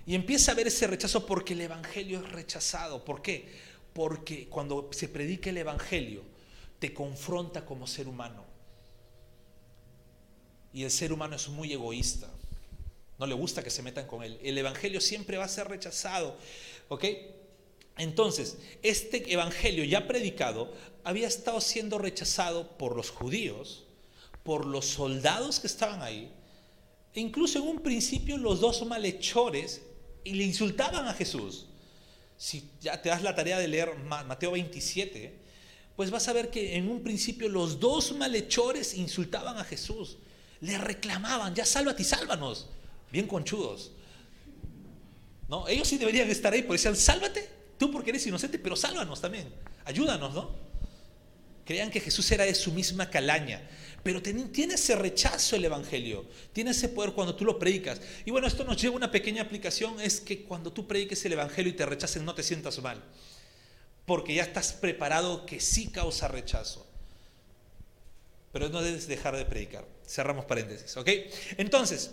Y 0.08 0.16
empieza 0.16 0.52
a 0.52 0.56
ver 0.56 0.68
ese 0.68 0.88
rechazo 0.88 1.26
porque 1.26 1.54
el 1.54 1.62
Evangelio 1.62 2.20
es 2.20 2.32
rechazado. 2.32 3.04
¿Por 3.06 3.22
qué? 3.22 3.54
Porque 3.94 4.48
cuando 4.48 4.90
se 4.94 5.10
predica 5.10 5.50
el 5.50 5.58
Evangelio, 5.58 6.24
te 6.80 6.94
confronta 6.94 7.66
como 7.66 7.86
ser 7.86 8.08
humano. 8.08 8.46
Y 10.74 10.84
el 10.84 10.92
ser 10.92 11.12
humano 11.12 11.36
es 11.36 11.48
muy 11.50 11.74
egoísta. 11.74 12.30
No 13.20 13.26
le 13.26 13.34
gusta 13.34 13.64
que 13.64 13.70
se 13.70 13.82
metan 13.82 14.08
con 14.08 14.24
él. 14.24 14.40
El 14.44 14.58
Evangelio 14.58 15.02
siempre 15.02 15.38
va 15.38 15.46
a 15.46 15.50
ser 15.50 15.68
rechazado. 15.68 16.38
¿Ok? 16.90 17.06
Entonces, 17.98 18.58
este 18.84 19.32
Evangelio 19.32 19.84
ya 19.84 20.08
predicado 20.08 20.72
había 21.04 21.28
estado 21.28 21.62
siendo 21.62 21.98
rechazado 21.98 22.78
por 22.78 22.96
los 22.96 23.10
judíos, 23.10 23.86
por 24.44 24.66
los 24.66 24.86
soldados 24.86 25.60
que 25.60 25.68
estaban 25.68 26.02
ahí, 26.02 26.32
e 27.14 27.20
incluso 27.20 27.60
en 27.60 27.68
un 27.68 27.82
principio 27.82 28.38
los 28.38 28.60
dos 28.60 28.86
malhechores 28.86 29.82
y 30.24 30.34
le 30.34 30.44
insultaban 30.44 31.08
a 31.08 31.14
Jesús. 31.14 31.66
Si 32.38 32.70
ya 32.80 33.02
te 33.02 33.10
das 33.10 33.24
la 33.24 33.34
tarea 33.34 33.58
de 33.58 33.68
leer 33.68 33.96
Mateo 33.96 34.52
27, 34.52 35.40
pues 35.96 36.12
vas 36.12 36.28
a 36.28 36.34
ver 36.34 36.52
que 36.52 36.76
en 36.76 36.90
un 36.90 37.02
principio 37.02 37.50
los 37.50 37.80
dos 37.80 38.12
malhechores 38.12 38.94
insultaban 38.94 39.58
a 39.58 39.64
Jesús, 39.64 40.18
le 40.62 40.78
reclamaban, 40.78 41.56
ya 41.56 41.66
sálvate 41.66 42.04
y 42.04 42.06
sálvanos, 42.06 42.68
bien 43.12 43.28
conchudos. 43.28 43.92
¿No? 45.48 45.68
Ellos 45.68 45.88
sí 45.88 45.98
deberían 45.98 46.30
estar 46.30 46.52
ahí, 46.54 46.62
porque 46.62 46.78
decían, 46.78 46.96
sálvate, 46.96 47.48
tú 47.78 47.92
porque 47.92 48.10
eres 48.10 48.26
inocente, 48.28 48.60
pero 48.60 48.76
sálvanos 48.76 49.22
también, 49.22 49.48
ayúdanos, 49.86 50.34
¿no? 50.34 50.52
Creían 51.66 51.90
que 51.90 52.00
Jesús 52.00 52.30
era 52.32 52.46
de 52.46 52.56
su 52.56 52.72
misma 52.72 53.10
calaña. 53.10 53.62
Pero 54.04 54.22
tiene 54.22 54.74
ese 54.74 54.96
rechazo 54.96 55.58
el 55.58 55.66
Evangelio, 55.66 56.26
tiene 56.54 56.72
ese 56.72 56.88
poder 56.88 57.12
cuando 57.12 57.36
tú 57.36 57.44
lo 57.44 57.60
predicas. 57.60 58.00
Y 58.26 58.32
bueno, 58.32 58.48
esto 58.48 58.64
nos 58.64 58.82
lleva 58.82 58.94
a 58.94 58.98
una 58.98 59.12
pequeña 59.12 59.42
aplicación, 59.42 60.00
es 60.00 60.22
que 60.22 60.44
cuando 60.44 60.72
tú 60.72 60.88
prediques 60.88 61.26
el 61.26 61.34
Evangelio 61.34 61.72
y 61.72 61.76
te 61.76 61.86
rechacen, 61.86 62.24
no 62.24 62.34
te 62.34 62.42
sientas 62.42 62.82
mal, 62.82 63.04
porque 64.06 64.34
ya 64.34 64.44
estás 64.44 64.72
preparado 64.72 65.46
que 65.46 65.60
sí 65.60 65.88
causa 65.88 66.30
rechazo. 66.30 66.88
Pero 68.54 68.70
no 68.70 68.82
debes 68.82 69.08
dejar 69.08 69.36
de 69.36 69.44
predicar. 69.44 69.86
Cerramos 70.08 70.46
paréntesis, 70.46 70.96
¿ok? 70.96 71.10
Entonces, 71.58 72.12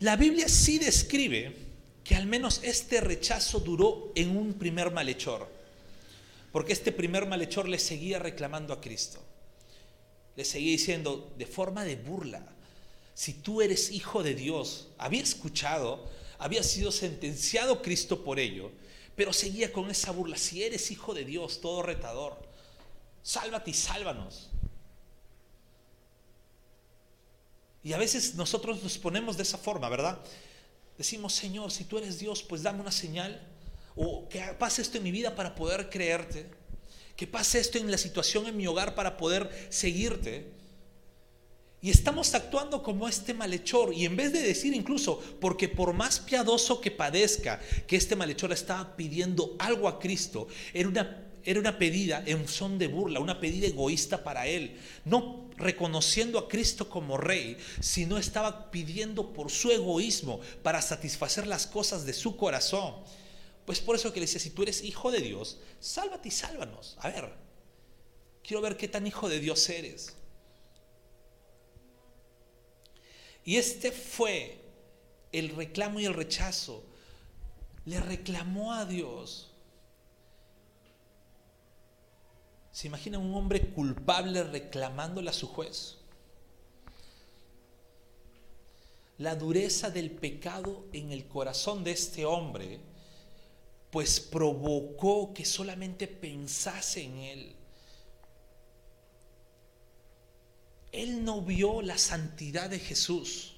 la 0.00 0.16
Biblia 0.16 0.48
sí 0.48 0.78
describe 0.78 1.54
que 2.02 2.14
al 2.14 2.26
menos 2.26 2.60
este 2.62 3.00
rechazo 3.00 3.60
duró 3.60 4.12
en 4.14 4.36
un 4.36 4.54
primer 4.54 4.90
malhechor, 4.90 5.48
porque 6.52 6.72
este 6.72 6.92
primer 6.92 7.26
malhechor 7.26 7.68
le 7.68 7.78
seguía 7.78 8.18
reclamando 8.18 8.72
a 8.72 8.80
Cristo 8.80 9.24
le 10.36 10.44
seguía 10.44 10.72
diciendo 10.72 11.32
de 11.36 11.46
forma 11.46 11.84
de 11.84 11.96
burla, 11.96 12.44
si 13.14 13.34
tú 13.34 13.62
eres 13.62 13.90
hijo 13.90 14.22
de 14.22 14.34
Dios, 14.34 14.88
había 14.98 15.22
escuchado, 15.22 16.08
había 16.38 16.62
sido 16.62 16.90
sentenciado 16.90 17.82
Cristo 17.82 18.24
por 18.24 18.40
ello, 18.40 18.72
pero 19.14 19.32
seguía 19.32 19.72
con 19.72 19.90
esa 19.90 20.10
burla, 20.10 20.36
si 20.36 20.64
eres 20.64 20.90
hijo 20.90 21.14
de 21.14 21.24
Dios, 21.24 21.60
todo 21.60 21.82
retador, 21.82 22.36
sálvate 23.22 23.70
y 23.70 23.74
sálvanos. 23.74 24.50
Y 27.84 27.92
a 27.92 27.98
veces 27.98 28.34
nosotros 28.34 28.82
nos 28.82 28.98
ponemos 28.98 29.36
de 29.36 29.44
esa 29.44 29.58
forma, 29.58 29.88
¿verdad? 29.88 30.18
Decimos, 30.98 31.34
Señor, 31.34 31.70
si 31.70 31.84
tú 31.84 31.98
eres 31.98 32.18
Dios, 32.18 32.42
pues 32.42 32.62
dame 32.62 32.80
una 32.80 32.90
señal, 32.90 33.46
o 33.94 34.28
que 34.28 34.40
pase 34.58 34.82
esto 34.82 34.96
en 34.96 35.04
mi 35.04 35.12
vida 35.12 35.36
para 35.36 35.54
poder 35.54 35.90
creerte 35.90 36.50
que 37.16 37.26
pase 37.26 37.60
esto 37.60 37.78
en 37.78 37.90
la 37.90 37.98
situación 37.98 38.46
en 38.46 38.56
mi 38.56 38.66
hogar 38.66 38.94
para 38.94 39.16
poder 39.16 39.50
seguirte. 39.68 40.52
Y 41.80 41.90
estamos 41.90 42.34
actuando 42.34 42.82
como 42.82 43.06
este 43.06 43.34
malhechor. 43.34 43.92
Y 43.92 44.06
en 44.06 44.16
vez 44.16 44.32
de 44.32 44.40
decir 44.40 44.74
incluso, 44.74 45.22
porque 45.40 45.68
por 45.68 45.92
más 45.92 46.18
piadoso 46.18 46.80
que 46.80 46.90
padezca, 46.90 47.60
que 47.86 47.96
este 47.96 48.16
malhechor 48.16 48.52
estaba 48.52 48.96
pidiendo 48.96 49.54
algo 49.58 49.86
a 49.86 49.98
Cristo, 49.98 50.48
era 50.72 50.88
una, 50.88 51.24
era 51.44 51.60
una 51.60 51.78
pedida 51.78 52.22
en 52.26 52.48
son 52.48 52.78
de 52.78 52.88
burla, 52.88 53.20
una 53.20 53.40
pedida 53.40 53.66
egoísta 53.66 54.24
para 54.24 54.46
él. 54.46 54.78
No 55.04 55.50
reconociendo 55.56 56.38
a 56.38 56.48
Cristo 56.48 56.88
como 56.88 57.16
rey, 57.16 57.56
sino 57.80 58.18
estaba 58.18 58.70
pidiendo 58.70 59.32
por 59.32 59.50
su 59.50 59.70
egoísmo, 59.70 60.40
para 60.62 60.82
satisfacer 60.82 61.46
las 61.46 61.66
cosas 61.66 62.06
de 62.06 62.12
su 62.12 62.36
corazón. 62.36 62.94
Pues 63.66 63.80
por 63.80 63.96
eso 63.96 64.12
que 64.12 64.20
le 64.20 64.26
decía, 64.26 64.40
si 64.40 64.50
tú 64.50 64.62
eres 64.62 64.82
hijo 64.82 65.10
de 65.10 65.20
Dios, 65.20 65.58
sálvate 65.80 66.28
y 66.28 66.32
sálvanos. 66.32 66.96
A 67.00 67.08
ver, 67.08 67.32
quiero 68.42 68.60
ver 68.60 68.76
qué 68.76 68.88
tan 68.88 69.06
hijo 69.06 69.28
de 69.28 69.40
Dios 69.40 69.68
eres. 69.68 70.14
Y 73.44 73.56
este 73.56 73.92
fue 73.92 74.58
el 75.32 75.54
reclamo 75.54 76.00
y 76.00 76.06
el 76.06 76.14
rechazo. 76.14 76.84
Le 77.84 78.00
reclamó 78.00 78.72
a 78.72 78.86
Dios. 78.86 79.53
¿Se 82.74 82.88
imagina 82.88 83.20
un 83.20 83.32
hombre 83.36 83.68
culpable 83.68 84.42
reclamándole 84.42 85.30
a 85.30 85.32
su 85.32 85.46
juez? 85.46 85.98
La 89.16 89.36
dureza 89.36 89.90
del 89.90 90.10
pecado 90.10 90.84
en 90.92 91.12
el 91.12 91.28
corazón 91.28 91.84
de 91.84 91.92
este 91.92 92.24
hombre 92.24 92.80
pues 93.92 94.18
provocó 94.18 95.32
que 95.32 95.44
solamente 95.44 96.08
pensase 96.08 97.04
en 97.04 97.18
Él. 97.18 97.56
Él 100.90 101.24
no 101.24 101.42
vio 101.42 101.80
la 101.80 101.96
santidad 101.96 102.70
de 102.70 102.80
Jesús. 102.80 103.54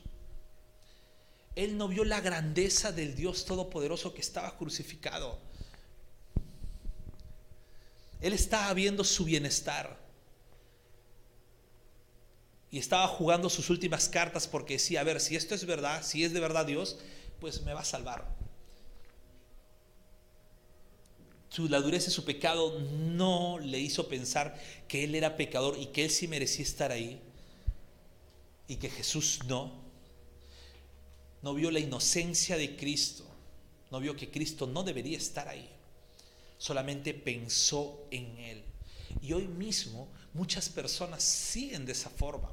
Él 1.55 1.79
no 1.79 1.89
vio 1.89 2.05
la 2.05 2.21
grandeza 2.21 2.93
del 2.93 3.15
Dios 3.15 3.47
Todopoderoso 3.47 4.13
que 4.13 4.21
estaba 4.21 4.59
crucificado. 4.59 5.46
Él 8.21 8.33
estaba 8.33 8.73
viendo 8.75 9.05
su 9.05 9.25
bienestar. 9.25 9.99
Y 12.71 12.79
estaba 12.79 13.07
jugando 13.09 13.49
sus 13.49 13.71
últimas 13.71 14.09
cartas 14.09 14.47
porque 14.49 14.75
decía, 14.75 15.01
a 15.01 15.05
ver, 15.05 15.21
si 15.21 15.37
esto 15.37 15.55
es 15.55 15.65
verdad, 15.67 16.03
si 16.03 16.25
es 16.25 16.33
de 16.33 16.41
verdad 16.41 16.67
Dios, 16.67 16.99
pues 17.41 17.63
me 17.63 17.73
va 17.73 17.81
a 17.81 17.85
salvar 17.85 18.37
la 21.65 21.81
dureza 21.81 22.07
de 22.07 22.13
su 22.13 22.25
pecado 22.25 22.79
no 22.81 23.59
le 23.59 23.81
hizo 23.81 24.09
pensar 24.09 24.61
que 24.89 25.05
él 25.05 25.15
era 25.15 25.37
pecador 25.37 25.79
y 25.79 25.87
que 25.87 26.05
él 26.05 26.11
sí 26.11 26.29
merecía 26.29 26.65
estar 26.65 26.93
ahí 26.93 27.21
y 28.69 28.77
que 28.77 28.91
Jesús 28.91 29.41
no. 29.47 29.73
No 31.43 31.55
vio 31.55 31.71
la 31.71 31.79
inocencia 31.79 32.57
de 32.57 32.77
Cristo, 32.77 33.25
no 33.91 34.01
vio 34.01 34.17
que 34.17 34.31
Cristo 34.31 34.67
no 34.67 34.83
debería 34.83 35.17
estar 35.17 35.49
ahí, 35.49 35.69
solamente 36.59 37.15
pensó 37.15 38.07
en 38.11 38.39
él. 38.39 38.65
Y 39.23 39.33
hoy 39.33 39.49
mismo 39.49 40.09
muchas 40.35 40.69
personas 40.69 41.23
siguen 41.23 41.87
de 41.87 41.93
esa 41.93 42.11
forma. 42.11 42.53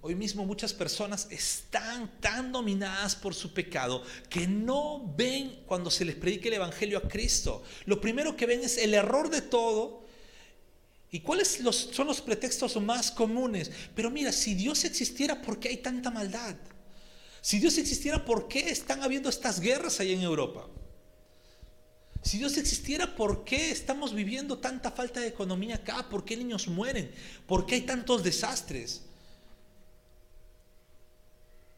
Hoy 0.00 0.14
mismo 0.14 0.44
muchas 0.44 0.72
personas 0.72 1.26
están 1.30 2.20
tan 2.20 2.52
dominadas 2.52 3.16
por 3.16 3.34
su 3.34 3.52
pecado 3.52 4.02
que 4.28 4.46
no 4.46 5.12
ven 5.16 5.62
cuando 5.66 5.90
se 5.90 6.04
les 6.04 6.14
predica 6.14 6.48
el 6.48 6.54
Evangelio 6.54 6.98
a 6.98 7.08
Cristo. 7.08 7.64
Lo 7.84 8.00
primero 8.00 8.36
que 8.36 8.46
ven 8.46 8.62
es 8.62 8.78
el 8.78 8.94
error 8.94 9.28
de 9.28 9.42
todo. 9.42 10.06
¿Y 11.10 11.20
cuáles 11.20 11.58
son 11.90 12.06
los 12.06 12.20
pretextos 12.20 12.76
más 12.80 13.10
comunes? 13.10 13.70
Pero 13.94 14.10
mira, 14.10 14.30
si 14.30 14.54
Dios 14.54 14.84
existiera, 14.84 15.42
¿por 15.42 15.58
qué 15.58 15.70
hay 15.70 15.78
tanta 15.78 16.10
maldad? 16.10 16.54
Si 17.40 17.58
Dios 17.58 17.78
existiera, 17.78 18.24
¿por 18.24 18.46
qué 18.46 18.70
están 18.70 19.02
habiendo 19.02 19.28
estas 19.28 19.58
guerras 19.58 19.98
ahí 20.00 20.12
en 20.12 20.22
Europa? 20.22 20.68
Si 22.28 22.36
Dios 22.36 22.58
existiera, 22.58 23.16
¿por 23.16 23.42
qué 23.42 23.70
estamos 23.70 24.12
viviendo 24.12 24.58
tanta 24.58 24.90
falta 24.90 25.18
de 25.18 25.28
economía 25.28 25.76
acá? 25.76 26.10
¿Por 26.10 26.26
qué 26.26 26.36
niños 26.36 26.68
mueren? 26.68 27.10
¿Por 27.46 27.64
qué 27.64 27.76
hay 27.76 27.80
tantos 27.80 28.22
desastres? 28.22 29.00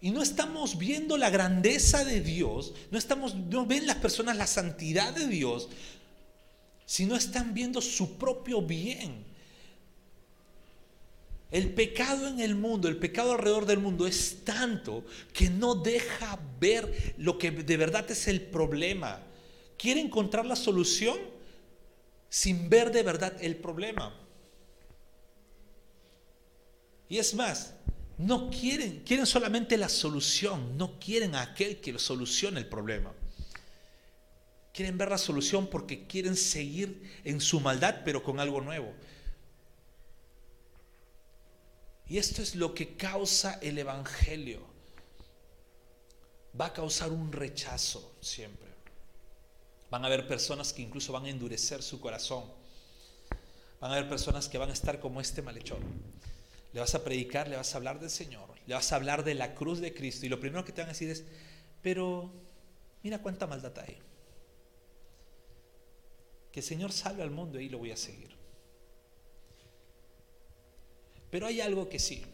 y 0.02 0.10
no 0.10 0.22
estamos 0.22 0.78
viendo 0.78 1.18
la 1.18 1.28
grandeza 1.28 2.04
de 2.04 2.20
Dios, 2.22 2.72
no, 2.90 2.98
estamos, 2.98 3.34
no 3.34 3.66
ven 3.66 3.86
las 3.86 3.98
personas 3.98 4.36
la 4.36 4.46
santidad 4.46 5.12
de 5.12 5.26
Dios, 5.26 5.68
sino 6.86 7.14
están 7.14 7.54
viendo 7.54 7.80
su 7.80 8.16
propio 8.16 8.62
bien. 8.62 9.22
El 11.50 11.74
pecado 11.74 12.26
en 12.26 12.40
el 12.40 12.56
mundo, 12.56 12.88
el 12.88 12.96
pecado 12.96 13.32
alrededor 13.32 13.66
del 13.66 13.78
mundo 13.78 14.06
es 14.06 14.42
tanto 14.42 15.04
que 15.32 15.50
no 15.50 15.76
deja 15.76 16.40
ver 16.58 17.14
lo 17.18 17.38
que 17.38 17.52
de 17.52 17.76
verdad 17.76 18.10
es 18.10 18.26
el 18.26 18.40
problema. 18.40 19.20
Quiere 19.80 20.00
encontrar 20.02 20.44
la 20.44 20.56
solución 20.56 21.18
sin 22.28 22.68
ver 22.68 22.92
de 22.92 23.02
verdad 23.02 23.34
el 23.40 23.56
problema. 23.56 24.14
Y 27.08 27.16
es 27.16 27.32
más, 27.32 27.72
no 28.18 28.50
quieren, 28.50 29.02
quieren 29.06 29.24
solamente 29.24 29.78
la 29.78 29.88
solución, 29.88 30.76
no 30.76 31.00
quieren 31.00 31.34
a 31.34 31.40
aquel 31.40 31.80
que 31.80 31.98
solucione 31.98 32.60
el 32.60 32.68
problema. 32.68 33.10
Quieren 34.74 34.98
ver 34.98 35.08
la 35.08 35.16
solución 35.16 35.66
porque 35.68 36.06
quieren 36.06 36.36
seguir 36.36 37.22
en 37.24 37.40
su 37.40 37.58
maldad, 37.58 38.02
pero 38.04 38.22
con 38.22 38.38
algo 38.38 38.60
nuevo. 38.60 38.92
Y 42.06 42.18
esto 42.18 42.42
es 42.42 42.54
lo 42.54 42.74
que 42.74 42.96
causa 42.96 43.58
el 43.62 43.78
Evangelio. 43.78 44.60
Va 46.60 46.66
a 46.66 46.72
causar 46.74 47.10
un 47.12 47.32
rechazo 47.32 48.14
siempre. 48.20 48.69
Van 49.90 50.04
a 50.04 50.06
haber 50.06 50.26
personas 50.28 50.72
que 50.72 50.82
incluso 50.82 51.12
van 51.12 51.24
a 51.24 51.30
endurecer 51.30 51.82
su 51.82 52.00
corazón. 52.00 52.44
Van 53.80 53.90
a 53.90 53.96
haber 53.96 54.08
personas 54.08 54.48
que 54.48 54.58
van 54.58 54.70
a 54.70 54.72
estar 54.72 55.00
como 55.00 55.20
este 55.20 55.42
malhechor. 55.42 55.80
Le 56.72 56.80
vas 56.80 56.94
a 56.94 57.02
predicar, 57.02 57.48
le 57.48 57.56
vas 57.56 57.74
a 57.74 57.78
hablar 57.78 57.98
del 57.98 58.10
Señor, 58.10 58.48
le 58.66 58.74
vas 58.74 58.92
a 58.92 58.96
hablar 58.96 59.24
de 59.24 59.34
la 59.34 59.54
cruz 59.54 59.80
de 59.80 59.92
Cristo 59.92 60.26
y 60.26 60.28
lo 60.28 60.38
primero 60.38 60.64
que 60.64 60.72
te 60.72 60.80
van 60.80 60.90
a 60.90 60.92
decir 60.92 61.10
es, 61.10 61.24
pero 61.82 62.32
mira 63.02 63.20
cuánta 63.20 63.48
maldad 63.48 63.76
hay. 63.80 63.98
Que 66.52 66.60
el 66.60 66.66
Señor 66.66 66.92
salve 66.92 67.22
al 67.22 67.30
mundo 67.30 67.58
y 67.58 67.68
lo 67.68 67.78
voy 67.78 67.90
a 67.90 67.96
seguir. 67.96 68.36
Pero 71.30 71.46
hay 71.46 71.60
algo 71.60 71.88
que 71.88 71.98
sí. 71.98 72.24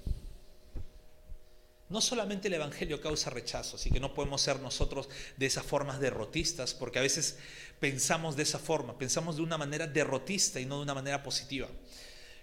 No 1.89 2.01
solamente 2.01 2.49
el 2.49 2.55
Evangelio 2.55 3.01
causa 3.01 3.31
rechazo, 3.31 3.77
así 3.77 3.91
que 3.91 4.01
no 4.01 4.13
podemos 4.13 4.43
ser 4.43 4.59
nosotros 4.61 5.09
de 5.37 5.47
esas 5.47 5.65
formas 5.65 6.01
derrotistas, 6.01 6.75
porque 6.75 6.99
a 6.99 7.03
veces 7.03 7.39
pensamos 7.79 8.35
de 8.35 8.43
esa 8.43 8.59
forma, 8.59 8.99
pensamos 8.99 9.37
de 9.37 9.43
una 9.43 9.57
manera 9.57 9.87
derrotista 9.87 10.59
y 10.59 10.67
no 10.67 10.79
de 10.79 10.83
una 10.83 10.95
manera 10.95 11.23
positiva. 11.23 11.69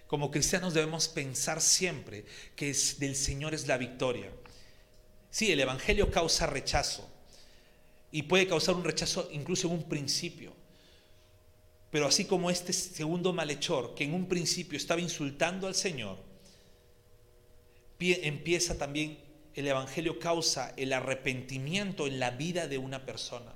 Como 0.06 0.30
cristianos 0.30 0.72
debemos 0.72 1.08
pensar 1.08 1.60
siempre 1.60 2.24
que 2.56 2.74
del 2.98 3.16
Señor 3.16 3.52
es 3.52 3.66
la 3.66 3.76
victoria. 3.76 4.30
Sí, 5.30 5.52
el 5.52 5.60
Evangelio 5.60 6.10
causa 6.10 6.46
rechazo 6.46 7.10
y 8.10 8.22
puede 8.22 8.46
causar 8.46 8.76
un 8.76 8.84
rechazo 8.84 9.28
incluso 9.32 9.66
en 9.66 9.74
un 9.74 9.88
principio. 9.88 10.54
Pero 11.90 12.06
así 12.06 12.24
como 12.24 12.50
este 12.50 12.72
segundo 12.72 13.32
malhechor, 13.32 13.94
que 13.94 14.04
en 14.04 14.14
un 14.14 14.26
principio 14.26 14.76
estaba 14.76 15.00
insultando 15.00 15.66
al 15.66 15.74
Señor, 15.74 16.18
empieza 17.98 18.76
también 18.76 19.23
el 19.54 19.66
Evangelio 19.66 20.18
causa 20.18 20.74
el 20.76 20.92
arrepentimiento 20.92 22.06
en 22.06 22.18
la 22.18 22.30
vida 22.30 22.66
de 22.66 22.78
una 22.78 23.04
persona. 23.06 23.52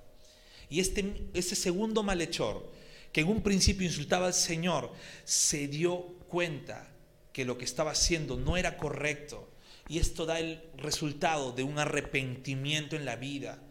Y 0.71 0.81
este, 0.81 1.29
este 1.35 1.57
segundo 1.57 2.03
malhechor, 2.03 2.71
que 3.13 3.23
en 3.23 3.29
un 3.29 3.43
principio 3.43 3.87
insultaba 3.87 4.27
al 4.27 4.35
Señor, 4.35 4.93
se 5.25 5.67
dio 5.67 6.01
cuenta 6.29 6.89
que 7.33 7.45
lo 7.45 7.57
que 7.57 7.65
estaba 7.65 7.93
haciendo 7.93 8.37
no 8.37 8.57
era 8.57 8.77
correcto. 8.77 9.49
Y 9.89 9.99
esto 9.99 10.27
da 10.27 10.39
el 10.39 10.63
resultado 10.77 11.53
de 11.53 11.63
un 11.63 11.79
arrepentimiento 11.79 12.97
en 12.97 13.05
la 13.05 13.17
vida. 13.17 13.63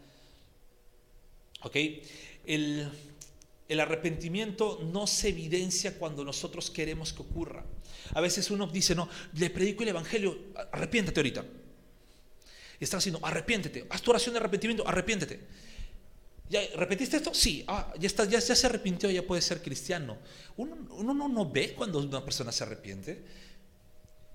¿Ok? 1.62 1.76
El, 2.44 2.90
el 3.68 3.80
arrepentimiento 3.80 4.80
no 4.92 5.06
se 5.06 5.28
evidencia 5.28 5.98
cuando 5.98 6.24
nosotros 6.24 6.70
queremos 6.70 7.12
que 7.12 7.22
ocurra. 7.22 7.64
A 8.14 8.20
veces 8.20 8.50
uno 8.50 8.66
dice, 8.66 8.94
no, 8.94 9.08
le 9.34 9.50
predico 9.50 9.82
el 9.82 9.90
Evangelio, 9.90 10.36
arrepiéntate 10.72 11.20
ahorita. 11.20 11.44
Y 12.80 12.84
está 12.84 12.98
haciendo, 12.98 13.24
arrepiéntete, 13.24 13.86
haz 13.90 14.02
tu 14.02 14.10
oración 14.10 14.34
de 14.34 14.40
arrepentimiento, 14.40 14.86
arrepiéntete. 14.86 15.40
¿Ya 16.48 16.60
repetiste 16.76 17.18
esto? 17.18 17.34
Sí, 17.34 17.64
ah, 17.68 17.92
ya, 17.98 18.06
está, 18.06 18.24
ya, 18.24 18.40
se 18.40 18.66
arrepintió, 18.66 19.10
ya 19.10 19.26
puede 19.26 19.42
ser 19.42 19.60
cristiano. 19.60 20.16
Uno, 20.56 20.76
no, 21.14 21.28
no 21.28 21.50
ve 21.50 21.74
cuando 21.74 21.98
una 21.98 22.24
persona 22.24 22.52
se 22.52 22.64
arrepiente. 22.64 23.22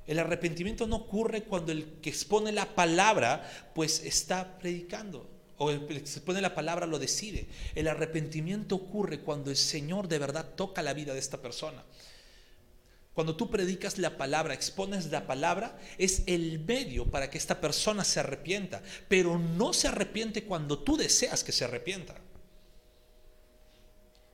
El 0.05 0.19
arrepentimiento 0.19 0.85
no 0.85 0.97
ocurre 0.97 1.43
cuando 1.43 1.71
el 1.71 1.99
que 2.01 2.09
expone 2.09 2.51
la 2.51 2.75
palabra 2.75 3.71
pues 3.73 4.03
está 4.03 4.59
predicando 4.59 5.29
o 5.57 5.71
el 5.71 5.87
que 5.87 5.97
expone 5.97 6.41
la 6.41 6.53
palabra 6.53 6.85
lo 6.85 6.99
decide. 6.99 7.47
El 7.73 7.87
arrepentimiento 7.87 8.75
ocurre 8.75 9.21
cuando 9.21 9.49
el 9.49 9.57
Señor 9.57 10.07
de 10.07 10.19
verdad 10.19 10.53
toca 10.55 10.81
la 10.81 10.93
vida 10.93 11.13
de 11.13 11.19
esta 11.19 11.41
persona. 11.41 11.83
Cuando 13.13 13.35
tú 13.35 13.49
predicas 13.49 13.99
la 13.99 14.17
palabra, 14.17 14.53
expones 14.53 15.11
la 15.11 15.27
palabra, 15.27 15.77
es 15.97 16.23
el 16.25 16.59
medio 16.59 17.05
para 17.05 17.29
que 17.29 17.37
esta 17.37 17.61
persona 17.61 18.03
se 18.03 18.19
arrepienta, 18.19 18.81
pero 19.07 19.37
no 19.37 19.71
se 19.73 19.87
arrepiente 19.87 20.45
cuando 20.45 20.79
tú 20.79 20.97
deseas 20.97 21.43
que 21.43 21.51
se 21.51 21.65
arrepienta. 21.65 22.15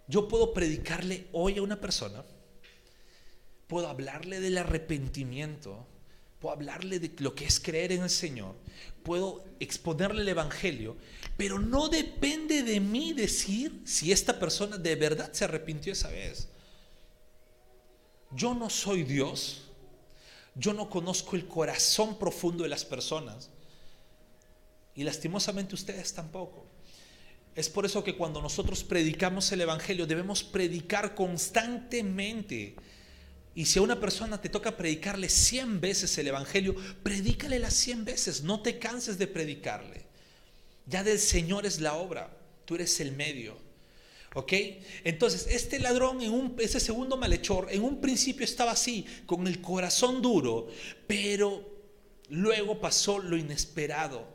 Yo 0.08 0.28
puedo 0.28 0.54
predicarle 0.54 1.28
hoy 1.34 1.58
a 1.58 1.62
una 1.62 1.82
persona, 1.82 2.24
puedo 3.68 3.90
hablarle 3.90 4.40
del 4.40 4.58
arrepentimiento, 4.58 5.86
puedo 6.40 6.56
hablarle 6.56 7.00
de 7.00 7.12
lo 7.20 7.36
que 7.36 7.46
es 7.46 7.60
creer 7.60 7.92
en 7.92 8.04
el 8.04 8.10
Señor, 8.10 8.56
puedo 9.04 9.44
exponerle 9.60 10.22
el 10.22 10.30
Evangelio, 10.30 10.96
pero 11.36 11.60
no 11.60 11.90
depende 11.90 12.64
de 12.64 12.80
mí 12.80 13.12
decir 13.12 13.82
si 13.86 14.14
esta 14.14 14.40
persona 14.40 14.78
de 14.78 14.96
verdad 14.96 15.32
se 15.34 15.44
arrepintió 15.44 15.92
esa 15.92 16.10
vez. 16.10 16.48
Yo 18.32 18.54
no 18.54 18.70
soy 18.70 19.04
Dios. 19.04 19.64
Yo 20.56 20.74
no 20.74 20.90
conozco 20.90 21.36
el 21.36 21.48
corazón 21.48 22.18
profundo 22.18 22.64
de 22.64 22.70
las 22.70 22.86
personas. 22.86 23.50
Y 24.96 25.04
lastimosamente 25.04 25.76
ustedes 25.76 26.14
tampoco. 26.14 26.66
Es 27.56 27.70
por 27.70 27.86
eso 27.86 28.04
que 28.04 28.16
cuando 28.16 28.42
nosotros 28.42 28.84
predicamos 28.84 29.52
el 29.52 29.62
Evangelio 29.62 30.06
debemos 30.06 30.44
predicar 30.44 31.16
constantemente. 31.16 32.76
Y 33.56 33.66
si 33.66 33.80
a 33.80 33.82
una 33.82 34.00
persona 34.00 34.40
te 34.40 34.50
toca 34.50 34.78
predicarle 34.78 35.30
100 35.30 35.82
veces 35.82 36.18
el 36.18 36.28
Evangelio, 36.28 36.76
predícale 37.04 37.60
las 37.60 37.74
100 37.74 38.06
veces. 38.06 38.44
No 38.44 38.62
te 38.62 38.80
canses 38.80 39.18
de 39.18 39.28
predicarle. 39.28 40.06
Ya 40.86 41.04
del 41.04 41.20
Señor 41.20 41.66
es 41.66 41.80
la 41.80 41.96
obra. 41.96 42.36
Tú 42.66 42.76
eres 42.76 43.00
el 43.00 43.12
medio. 43.12 43.58
¿Ok? 44.36 44.54
Entonces, 45.04 45.48
este 45.50 45.80
ladrón, 45.80 46.20
ese 46.60 46.80
segundo 46.80 47.18
malhechor, 47.18 47.68
en 47.72 47.84
un 47.84 48.00
principio 48.00 48.44
estaba 48.44 48.72
así, 48.72 49.06
con 49.26 49.48
el 49.48 49.60
corazón 49.60 50.22
duro, 50.22 50.68
pero 51.08 51.68
luego 52.30 52.80
pasó 52.80 53.20
lo 53.20 53.38
inesperado. 53.38 54.28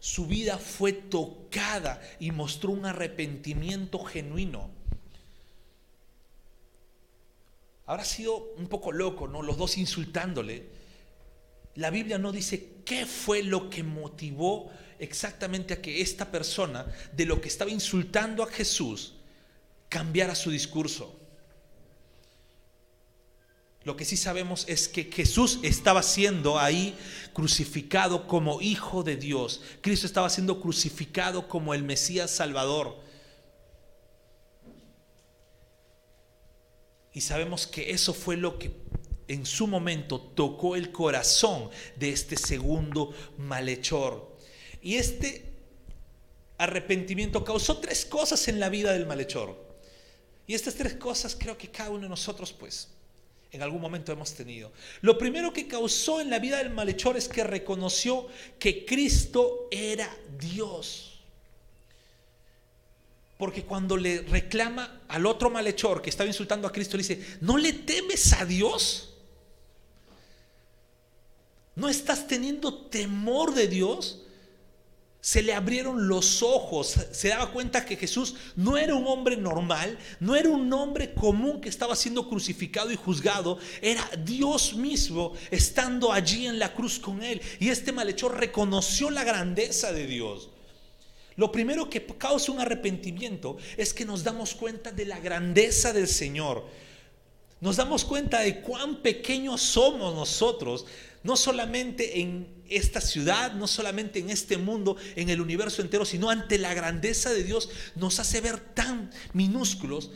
Su 0.00 0.26
vida 0.26 0.58
fue 0.58 0.92
tocada 0.92 2.00
y 2.18 2.30
mostró 2.30 2.70
un 2.70 2.86
arrepentimiento 2.86 4.02
genuino. 4.02 4.70
Habrá 7.86 8.04
sido 8.04 8.54
un 8.56 8.68
poco 8.68 8.90
loco, 8.90 9.28
¿no? 9.28 9.42
Los 9.42 9.58
dos 9.58 9.76
insultándole. 9.76 10.70
La 11.74 11.90
Biblia 11.90 12.18
no 12.18 12.32
dice 12.32 12.80
qué 12.84 13.06
fue 13.06 13.42
lo 13.42 13.68
que 13.70 13.82
motivó 13.82 14.70
exactamente 14.98 15.74
a 15.74 15.82
que 15.82 16.00
esta 16.00 16.30
persona, 16.30 16.86
de 17.12 17.26
lo 17.26 17.40
que 17.40 17.48
estaba 17.48 17.70
insultando 17.70 18.42
a 18.42 18.46
Jesús, 18.46 19.14
cambiara 19.92 20.34
su 20.34 20.50
discurso. 20.50 21.14
Lo 23.84 23.94
que 23.94 24.06
sí 24.06 24.16
sabemos 24.16 24.64
es 24.66 24.88
que 24.88 25.04
Jesús 25.04 25.58
estaba 25.62 26.02
siendo 26.02 26.58
ahí 26.58 26.96
crucificado 27.34 28.26
como 28.26 28.62
hijo 28.62 29.02
de 29.02 29.16
Dios. 29.16 29.60
Cristo 29.82 30.06
estaba 30.06 30.30
siendo 30.30 30.60
crucificado 30.60 31.46
como 31.46 31.74
el 31.74 31.82
Mesías 31.82 32.30
Salvador. 32.30 32.96
Y 37.12 37.20
sabemos 37.20 37.66
que 37.66 37.90
eso 37.90 38.14
fue 38.14 38.38
lo 38.38 38.58
que 38.58 38.74
en 39.28 39.44
su 39.44 39.66
momento 39.66 40.20
tocó 40.20 40.74
el 40.74 40.90
corazón 40.90 41.68
de 41.96 42.10
este 42.10 42.36
segundo 42.38 43.12
malhechor. 43.36 44.38
Y 44.80 44.94
este 44.94 45.52
arrepentimiento 46.56 47.44
causó 47.44 47.76
tres 47.76 48.06
cosas 48.06 48.48
en 48.48 48.58
la 48.58 48.70
vida 48.70 48.94
del 48.94 49.04
malhechor. 49.04 49.71
Y 50.52 50.54
estas 50.54 50.74
tres 50.74 50.96
cosas 50.96 51.34
creo 51.34 51.56
que 51.56 51.70
cada 51.70 51.88
uno 51.88 52.02
de 52.02 52.10
nosotros, 52.10 52.52
pues, 52.52 52.88
en 53.52 53.62
algún 53.62 53.80
momento 53.80 54.12
hemos 54.12 54.34
tenido. 54.34 54.70
Lo 55.00 55.16
primero 55.16 55.50
que 55.50 55.66
causó 55.66 56.20
en 56.20 56.28
la 56.28 56.38
vida 56.38 56.58
del 56.58 56.68
malhechor 56.68 57.16
es 57.16 57.26
que 57.26 57.42
reconoció 57.42 58.28
que 58.58 58.84
Cristo 58.84 59.68
era 59.70 60.14
Dios. 60.38 61.22
Porque 63.38 63.64
cuando 63.64 63.96
le 63.96 64.20
reclama 64.20 65.00
al 65.08 65.24
otro 65.24 65.48
malhechor 65.48 66.02
que 66.02 66.10
estaba 66.10 66.28
insultando 66.28 66.68
a 66.68 66.72
Cristo, 66.72 66.98
le 66.98 67.02
dice, 67.02 67.38
¿no 67.40 67.56
le 67.56 67.72
temes 67.72 68.34
a 68.34 68.44
Dios? 68.44 69.14
¿No 71.76 71.88
estás 71.88 72.26
teniendo 72.26 72.74
temor 72.90 73.54
de 73.54 73.68
Dios? 73.68 74.26
Se 75.22 75.40
le 75.40 75.54
abrieron 75.54 76.08
los 76.08 76.42
ojos, 76.42 76.96
se 77.12 77.28
daba 77.28 77.52
cuenta 77.52 77.86
que 77.86 77.96
Jesús 77.96 78.34
no 78.56 78.76
era 78.76 78.96
un 78.96 79.06
hombre 79.06 79.36
normal, 79.36 79.96
no 80.18 80.34
era 80.34 80.48
un 80.48 80.70
hombre 80.72 81.14
común 81.14 81.60
que 81.60 81.68
estaba 81.68 81.94
siendo 81.94 82.28
crucificado 82.28 82.90
y 82.90 82.96
juzgado, 82.96 83.56
era 83.80 84.04
Dios 84.24 84.74
mismo 84.74 85.32
estando 85.52 86.12
allí 86.12 86.46
en 86.46 86.58
la 86.58 86.74
cruz 86.74 86.98
con 86.98 87.22
él. 87.22 87.40
Y 87.60 87.68
este 87.68 87.92
malhechor 87.92 88.36
reconoció 88.36 89.10
la 89.10 89.22
grandeza 89.22 89.92
de 89.92 90.08
Dios. 90.08 90.50
Lo 91.36 91.52
primero 91.52 91.88
que 91.88 92.04
causa 92.04 92.50
un 92.50 92.58
arrepentimiento 92.58 93.58
es 93.76 93.94
que 93.94 94.04
nos 94.04 94.24
damos 94.24 94.56
cuenta 94.56 94.90
de 94.90 95.04
la 95.04 95.20
grandeza 95.20 95.92
del 95.92 96.08
Señor. 96.08 96.66
Nos 97.60 97.76
damos 97.76 98.04
cuenta 98.04 98.40
de 98.40 98.60
cuán 98.60 99.02
pequeños 99.02 99.62
somos 99.62 100.16
nosotros 100.16 100.84
no 101.22 101.36
solamente 101.36 102.20
en 102.20 102.62
esta 102.68 103.00
ciudad, 103.00 103.52
no 103.52 103.66
solamente 103.66 104.18
en 104.18 104.30
este 104.30 104.56
mundo, 104.56 104.96
en 105.16 105.28
el 105.28 105.40
universo 105.40 105.82
entero, 105.82 106.04
sino 106.04 106.30
ante 106.30 106.58
la 106.58 106.74
grandeza 106.74 107.30
de 107.30 107.44
Dios, 107.44 107.70
nos 107.94 108.18
hace 108.18 108.40
ver 108.40 108.60
tan 108.60 109.10
minúsculos 109.32 110.10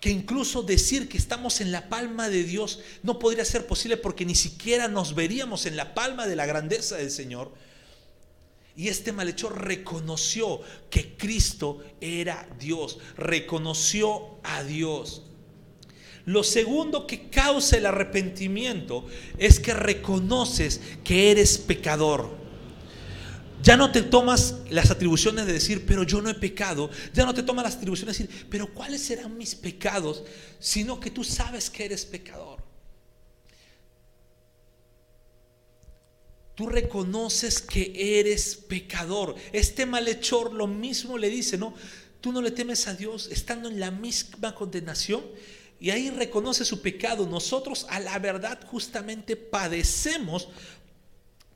que 0.00 0.10
incluso 0.10 0.62
decir 0.62 1.08
que 1.08 1.16
estamos 1.16 1.62
en 1.62 1.72
la 1.72 1.88
palma 1.88 2.28
de 2.28 2.44
Dios 2.44 2.80
no 3.02 3.18
podría 3.18 3.44
ser 3.44 3.66
posible 3.66 3.96
porque 3.96 4.26
ni 4.26 4.34
siquiera 4.34 4.86
nos 4.86 5.14
veríamos 5.14 5.64
en 5.64 5.76
la 5.76 5.94
palma 5.94 6.26
de 6.26 6.36
la 6.36 6.44
grandeza 6.44 6.96
del 6.96 7.10
Señor. 7.10 7.54
Y 8.76 8.88
este 8.88 9.12
malhechor 9.12 9.64
reconoció 9.64 10.60
que 10.90 11.16
Cristo 11.16 11.82
era 12.00 12.46
Dios, 12.58 12.98
reconoció 13.16 14.40
a 14.42 14.62
Dios. 14.64 15.22
Lo 16.26 16.42
segundo 16.42 17.06
que 17.06 17.28
causa 17.28 17.76
el 17.76 17.86
arrepentimiento 17.86 19.06
es 19.36 19.60
que 19.60 19.74
reconoces 19.74 20.80
que 21.02 21.30
eres 21.30 21.58
pecador. 21.58 22.44
Ya 23.62 23.76
no 23.76 23.90
te 23.90 24.02
tomas 24.02 24.56
las 24.70 24.90
atribuciones 24.90 25.46
de 25.46 25.54
decir, 25.54 25.86
pero 25.86 26.02
yo 26.02 26.20
no 26.20 26.30
he 26.30 26.34
pecado. 26.34 26.90
Ya 27.14 27.24
no 27.24 27.34
te 27.34 27.42
tomas 27.42 27.64
las 27.64 27.76
atribuciones 27.76 28.18
de 28.18 28.26
decir, 28.26 28.46
pero 28.50 28.72
¿cuáles 28.72 29.02
serán 29.02 29.36
mis 29.38 29.54
pecados? 29.54 30.22
Sino 30.58 31.00
que 31.00 31.10
tú 31.10 31.24
sabes 31.24 31.70
que 31.70 31.84
eres 31.84 32.04
pecador. 32.04 32.62
Tú 36.54 36.66
reconoces 36.66 37.60
que 37.60 38.20
eres 38.20 38.54
pecador. 38.54 39.34
Este 39.52 39.86
malhechor 39.86 40.52
lo 40.52 40.66
mismo 40.66 41.18
le 41.18 41.28
dice, 41.28 41.58
¿no? 41.58 41.74
Tú 42.20 42.32
no 42.32 42.40
le 42.40 42.50
temes 42.50 42.86
a 42.86 42.94
Dios 42.94 43.28
estando 43.30 43.68
en 43.68 43.80
la 43.80 43.90
misma 43.90 44.54
condenación 44.54 45.22
y 45.84 45.90
ahí 45.90 46.08
reconoce 46.08 46.64
su 46.64 46.80
pecado. 46.80 47.26
Nosotros 47.26 47.84
a 47.90 48.00
la 48.00 48.18
verdad 48.18 48.58
justamente 48.68 49.36
padecemos 49.36 50.48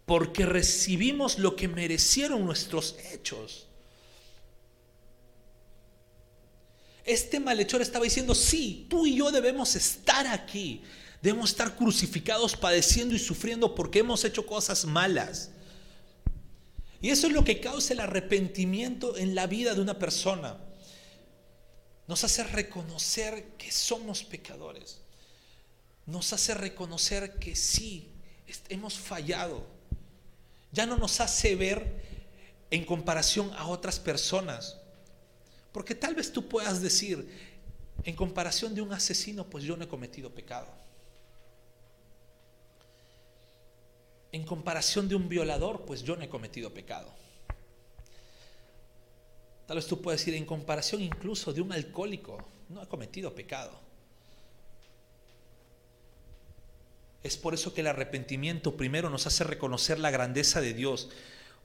porque 0.05 0.45
recibimos 0.45 1.39
lo 1.39 1.57
que 1.57 1.67
merecieron 1.67 2.45
nuestros 2.45 2.97
hechos. 3.11 3.69
Este 7.07 7.41
malhechor 7.41 7.81
estaba 7.81 8.05
diciendo, 8.05 8.35
sí, 8.35 8.87
tú 8.91 9.07
y 9.07 9.17
yo 9.17 9.33
debemos 9.33 9.75
estar 9.77 10.27
aquí. 10.27 10.83
Debemos 11.23 11.53
estar 11.53 11.75
crucificados, 11.75 12.55
padeciendo 12.55 13.15
y 13.15 13.19
sufriendo 13.19 13.75
porque 13.75 14.01
hemos 14.01 14.27
hecho 14.27 14.45
cosas 14.45 14.85
malas. 14.85 15.53
Y 17.01 17.09
eso 17.09 17.29
es 17.29 17.33
lo 17.33 17.45
que 17.45 17.61
causa 17.61 17.95
el 17.95 18.01
arrepentimiento 18.01 19.17
en 19.17 19.35
la 19.35 19.47
vida 19.47 19.75
de 19.75 19.81
una 19.81 19.99
persona 19.99 20.68
nos 22.09 22.25
hace 22.25 22.43
reconocer 22.43 23.45
que 23.59 23.71
somos 23.71 24.25
pecadores. 24.25 24.99
Nos 26.07 26.33
hace 26.33 26.55
reconocer 26.55 27.35
que 27.35 27.55
sí, 27.55 28.11
hemos 28.71 28.99
fallado. 28.99 29.67
Ya 30.73 30.87
no 30.87 30.97
nos 30.97 31.21
hace 31.21 31.55
ver 31.55 32.03
en 32.71 32.87
comparación 32.87 33.53
a 33.59 33.69
otras 33.69 34.01
personas. 34.01 34.79
Porque 35.71 35.95
tal 35.95 36.15
vez 36.15 36.33
tú 36.33 36.49
puedas 36.49 36.81
decir, 36.81 37.31
en 38.05 38.17
comparación 38.17 38.75
de 38.75 38.81
un 38.81 38.93
asesino, 38.95 39.45
pues 39.45 39.65
yo 39.65 39.77
no 39.77 39.85
he 39.85 39.89
cometido 39.89 40.31
pecado. 40.31 40.69
En 44.33 44.45
comparación 44.45 45.11
de 45.11 45.15
un 45.15 45.29
violador, 45.29 45.85
pues 45.85 46.03
yo 46.03 46.17
no 46.17 46.23
he 46.23 46.29
cometido 46.31 46.73
pecado. 46.73 47.13
Tal 49.69 49.77
vez 49.77 49.87
tú 49.87 50.01
puedes 50.01 50.23
decir, 50.23 50.35
en 50.35 50.47
comparación 50.47 51.03
incluso 51.03 51.53
de 51.53 51.61
un 51.61 51.75
alcohólico, 51.75 52.43
no 52.71 52.81
ha 52.81 52.89
cometido 52.89 53.35
pecado. 53.35 53.79
Es 57.23 57.37
por 57.37 57.53
eso 57.53 57.75
que 57.75 57.83
el 57.83 57.89
arrepentimiento 57.89 58.79
primero 58.79 59.11
nos 59.11 59.27
hace 59.27 59.45
reconocer 59.45 59.99
la 59.99 60.11
grandeza 60.11 60.63
de 60.63 60.73
Dios, 60.73 61.11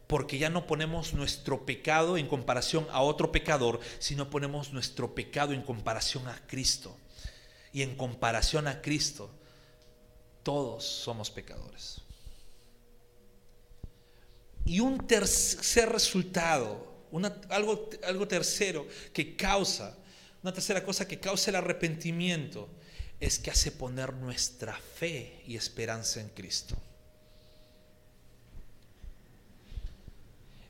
porque 0.07 0.37
ya 0.37 0.49
no 0.49 0.67
ponemos 0.67 1.13
nuestro 1.13 1.65
pecado 1.65 2.17
en 2.17 2.27
comparación 2.27 2.87
a 2.91 3.01
otro 3.01 3.31
pecador, 3.31 3.79
sino 3.99 4.29
ponemos 4.29 4.73
nuestro 4.73 5.15
pecado 5.15 5.53
en 5.53 5.61
comparación 5.61 6.27
a 6.27 6.45
Cristo. 6.45 6.97
Y 7.71 7.83
en 7.83 7.95
comparación 7.95 8.67
a 8.67 8.81
Cristo, 8.81 9.29
todos 10.43 10.83
somos 10.83 11.31
pecadores. 11.31 12.01
Y 14.65 14.81
un 14.81 15.07
tercer 15.07 15.89
resultado 15.89 16.92
algo, 17.49 17.89
algo 18.03 18.27
tercero 18.27 18.87
que 19.13 19.35
causa, 19.35 19.95
una 20.41 20.53
tercera 20.53 20.83
cosa 20.83 21.07
que 21.07 21.19
causa 21.19 21.51
el 21.51 21.55
arrepentimiento 21.55 22.69
es 23.19 23.39
que 23.39 23.51
hace 23.51 23.71
poner 23.71 24.13
nuestra 24.13 24.75
fe 24.75 25.41
y 25.47 25.55
esperanza 25.55 26.19
en 26.19 26.29
Cristo. 26.29 26.75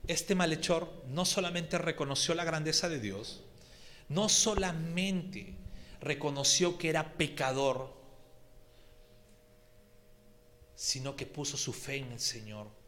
Este 0.06 0.36
malhechor 0.36 1.06
no 1.08 1.24
solamente 1.26 1.78
reconoció 1.78 2.36
la 2.36 2.44
grandeza 2.44 2.90
de 2.90 3.00
Dios, 3.00 3.42
no 4.10 4.28
solamente 4.28 5.56
reconoció 6.02 6.78
que 6.78 6.90
era 6.90 7.14
pecador, 7.14 7.94
sino 10.76 11.16
que 11.16 11.26
puso 11.26 11.56
su 11.56 11.72
fe 11.72 11.98
en 11.98 12.12
el 12.12 12.20
Señor 12.20 12.83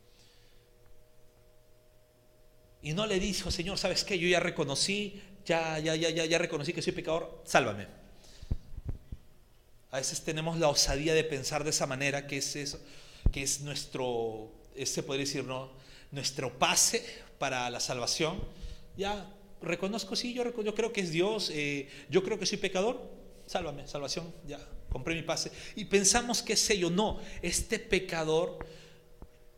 y 2.85 2.93
no 2.93 3.07
le 3.07 3.19
dijo, 3.19 3.49
Señor, 3.49 3.79
¿sabes 3.79 4.03
qué? 4.03 4.19
Yo 4.19 4.27
ya 4.27 4.39
reconocí, 4.39 5.19
ya, 5.43 5.79
ya, 5.79 5.95
ya, 5.95 6.11
ya, 6.11 6.23
ya 6.25 6.37
reconocí 6.37 6.71
que 6.71 6.83
soy 6.83 6.93
pecador, 6.93 7.41
sálvame. 7.43 7.87
A 9.89 9.97
veces 9.97 10.21
tenemos 10.21 10.59
la 10.59 10.67
osadía 10.67 11.15
de 11.15 11.23
pensar 11.23 11.63
de 11.63 11.71
esa 11.71 11.87
manera, 11.87 12.27
que 12.27 12.37
es 12.37 12.55
eso, 12.55 12.79
que 13.31 13.41
es 13.41 13.61
nuestro, 13.61 14.51
se 14.85 15.01
podría 15.01 15.25
decir, 15.25 15.43
¿no? 15.45 15.71
nuestro 16.11 16.59
pase 16.59 17.03
para 17.39 17.67
la 17.71 17.79
salvación. 17.79 18.39
Ya 18.95 19.33
reconozco, 19.63 20.15
sí, 20.15 20.35
yo, 20.35 20.43
yo 20.61 20.75
creo 20.75 20.93
que 20.93 21.01
es 21.01 21.09
Dios, 21.09 21.49
eh, 21.51 21.89
yo 22.11 22.23
creo 22.23 22.37
que 22.37 22.45
soy 22.45 22.59
pecador, 22.59 23.01
sálvame, 23.47 23.87
salvación, 23.87 24.31
ya, 24.45 24.59
compré 24.91 25.15
mi 25.15 25.23
pase. 25.23 25.51
Y 25.75 25.85
pensamos 25.85 26.43
que 26.43 26.53
es 26.53 26.69
ello, 26.69 26.91
no, 26.91 27.19
este 27.41 27.79
pecador, 27.79 28.59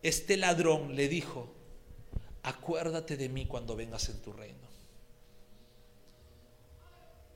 este 0.02 0.38
ladrón 0.38 0.96
le 0.96 1.10
dijo, 1.10 1.57
acuérdate 2.48 3.18
de 3.18 3.28
mí 3.28 3.46
cuando 3.46 3.76
vengas 3.76 4.08
en 4.08 4.22
tu 4.22 4.32
reino. 4.32 4.68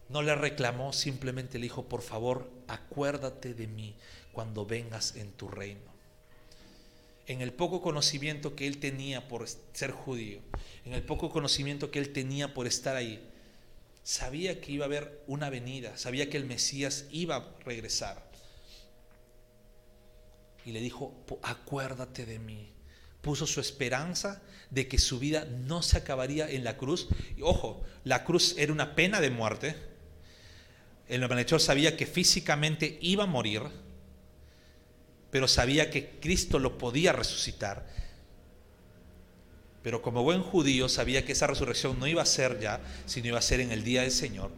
No 0.07 0.21
le 0.21 0.35
reclamó, 0.35 0.93
simplemente 0.93 1.59
le 1.59 1.63
dijo, 1.63 1.83
por 1.89 2.01
favor, 2.01 2.49
acuérdate 2.67 3.53
de 3.53 3.67
mí 3.67 3.93
cuando 4.31 4.65
vengas 4.65 5.17
en 5.17 5.33
tu 5.33 5.49
reino. 5.49 5.91
En 7.27 7.41
el 7.41 7.51
poco 7.51 7.81
conocimiento 7.81 8.55
que 8.55 8.67
él 8.67 8.79
tenía 8.79 9.27
por 9.27 9.47
ser 9.73 9.91
judío, 9.91 10.39
en 10.85 10.93
el 10.93 11.03
poco 11.03 11.29
conocimiento 11.29 11.91
que 11.91 11.99
él 11.99 12.13
tenía 12.13 12.53
por 12.53 12.65
estar 12.65 12.95
ahí, 12.95 13.21
sabía 14.03 14.61
que 14.61 14.71
iba 14.71 14.85
a 14.85 14.87
haber 14.87 15.23
una 15.27 15.49
venida, 15.49 15.97
sabía 15.97 16.29
que 16.29 16.37
el 16.37 16.45
Mesías 16.45 17.05
iba 17.11 17.35
a 17.35 17.55
regresar. 17.65 18.31
Y 20.65 20.71
le 20.71 20.79
dijo, 20.79 21.13
acuérdate 21.43 22.25
de 22.25 22.39
mí 22.39 22.70
puso 23.21 23.47
su 23.47 23.59
esperanza 23.59 24.41
de 24.69 24.87
que 24.87 24.97
su 24.97 25.19
vida 25.19 25.45
no 25.45 25.81
se 25.81 25.97
acabaría 25.97 26.49
en 26.49 26.63
la 26.63 26.77
cruz. 26.77 27.07
Y, 27.37 27.41
ojo, 27.41 27.83
la 28.03 28.23
cruz 28.23 28.55
era 28.57 28.71
una 28.71 28.95
pena 28.95 29.21
de 29.21 29.29
muerte. 29.29 29.75
El 31.07 31.27
malhechor 31.27 31.59
sabía 31.59 31.97
que 31.97 32.05
físicamente 32.05 32.97
iba 33.01 33.25
a 33.25 33.27
morir, 33.27 33.63
pero 35.29 35.47
sabía 35.47 35.89
que 35.89 36.19
Cristo 36.19 36.57
lo 36.57 36.77
podía 36.77 37.11
resucitar. 37.13 37.85
Pero 39.83 40.01
como 40.01 40.23
buen 40.23 40.41
judío 40.41 40.87
sabía 40.87 41.25
que 41.25 41.31
esa 41.31 41.47
resurrección 41.47 41.99
no 41.99 42.07
iba 42.07 42.21
a 42.21 42.25
ser 42.25 42.59
ya, 42.59 42.79
sino 43.05 43.27
iba 43.27 43.39
a 43.39 43.41
ser 43.41 43.59
en 43.59 43.71
el 43.71 43.83
día 43.83 44.01
del 44.01 44.11
Señor 44.11 44.51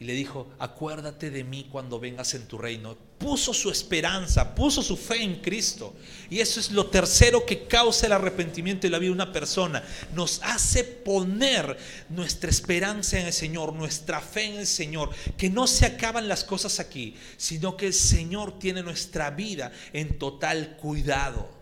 y 0.00 0.04
le 0.04 0.12
dijo, 0.12 0.48
acuérdate 0.60 1.30
de 1.30 1.42
mí 1.42 1.66
cuando 1.70 1.98
vengas 1.98 2.32
en 2.34 2.46
tu 2.46 2.56
reino. 2.56 2.96
Puso 3.18 3.52
su 3.52 3.68
esperanza, 3.68 4.54
puso 4.54 4.80
su 4.80 4.96
fe 4.96 5.22
en 5.24 5.40
Cristo. 5.40 5.92
Y 6.30 6.38
eso 6.38 6.60
es 6.60 6.70
lo 6.70 6.86
tercero 6.86 7.44
que 7.44 7.66
causa 7.66 8.06
el 8.06 8.12
arrepentimiento 8.12 8.86
en 8.86 8.92
la 8.92 9.00
vida 9.00 9.08
de 9.08 9.14
una 9.14 9.32
persona. 9.32 9.82
Nos 10.14 10.40
hace 10.44 10.84
poner 10.84 11.76
nuestra 12.10 12.48
esperanza 12.48 13.18
en 13.18 13.26
el 13.26 13.32
Señor, 13.32 13.72
nuestra 13.72 14.20
fe 14.20 14.44
en 14.44 14.58
el 14.58 14.68
Señor. 14.68 15.10
Que 15.36 15.50
no 15.50 15.66
se 15.66 15.86
acaban 15.86 16.28
las 16.28 16.44
cosas 16.44 16.78
aquí, 16.78 17.16
sino 17.36 17.76
que 17.76 17.88
el 17.88 17.94
Señor 17.94 18.60
tiene 18.60 18.84
nuestra 18.84 19.30
vida 19.30 19.72
en 19.92 20.16
total 20.16 20.76
cuidado. 20.80 21.57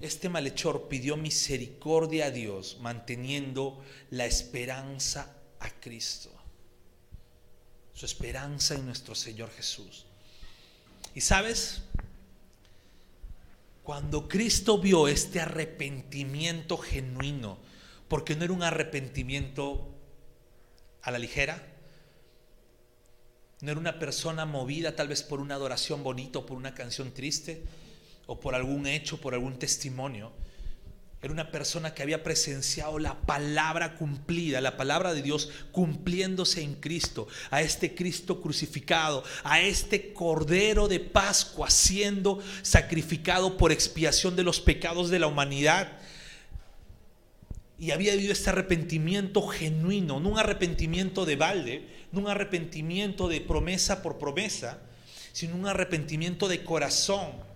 Este 0.00 0.28
malhechor 0.28 0.88
pidió 0.88 1.16
misericordia 1.16 2.26
a 2.26 2.30
Dios 2.30 2.78
manteniendo 2.80 3.82
la 4.10 4.26
esperanza 4.26 5.36
a 5.58 5.70
Cristo. 5.70 6.30
Su 7.94 8.06
esperanza 8.06 8.74
en 8.76 8.86
nuestro 8.86 9.16
Señor 9.16 9.50
Jesús. 9.50 10.06
Y 11.16 11.20
sabes, 11.20 11.82
cuando 13.82 14.28
Cristo 14.28 14.78
vio 14.78 15.08
este 15.08 15.40
arrepentimiento 15.40 16.78
genuino, 16.78 17.58
porque 18.06 18.36
no 18.36 18.44
era 18.44 18.52
un 18.52 18.62
arrepentimiento 18.62 19.88
a 21.02 21.10
la 21.10 21.18
ligera, 21.18 21.74
No 23.60 23.72
era 23.72 23.80
una 23.80 23.98
persona 23.98 24.46
movida 24.46 24.94
tal 24.94 25.08
vez 25.08 25.24
por 25.24 25.40
una 25.40 25.56
adoración 25.56 26.04
bonita 26.04 26.38
o 26.38 26.46
por 26.46 26.56
una 26.56 26.74
canción 26.74 27.12
triste 27.12 27.64
o 28.28 28.38
por 28.38 28.54
algún 28.54 28.86
hecho, 28.86 29.18
por 29.18 29.32
algún 29.32 29.58
testimonio. 29.58 30.30
Era 31.22 31.32
una 31.32 31.50
persona 31.50 31.94
que 31.94 32.02
había 32.02 32.22
presenciado 32.22 32.98
la 32.98 33.22
palabra 33.22 33.96
cumplida, 33.96 34.60
la 34.60 34.76
palabra 34.76 35.14
de 35.14 35.22
Dios 35.22 35.50
cumpliéndose 35.72 36.62
en 36.62 36.74
Cristo, 36.74 37.26
a 37.50 37.62
este 37.62 37.94
Cristo 37.94 38.42
crucificado, 38.42 39.24
a 39.42 39.62
este 39.62 40.12
Cordero 40.12 40.88
de 40.88 41.00
Pascua 41.00 41.70
siendo 41.70 42.40
sacrificado 42.60 43.56
por 43.56 43.72
expiación 43.72 44.36
de 44.36 44.44
los 44.44 44.60
pecados 44.60 45.08
de 45.08 45.18
la 45.18 45.26
humanidad. 45.26 45.98
Y 47.78 47.92
había 47.92 48.12
habido 48.12 48.32
este 48.32 48.50
arrepentimiento 48.50 49.48
genuino, 49.48 50.20
no 50.20 50.28
un 50.28 50.38
arrepentimiento 50.38 51.24
de 51.24 51.36
balde, 51.36 51.88
no 52.12 52.20
un 52.20 52.28
arrepentimiento 52.28 53.26
de 53.26 53.40
promesa 53.40 54.02
por 54.02 54.18
promesa, 54.18 54.80
sino 55.32 55.56
un 55.56 55.66
arrepentimiento 55.66 56.46
de 56.46 56.62
corazón 56.62 57.47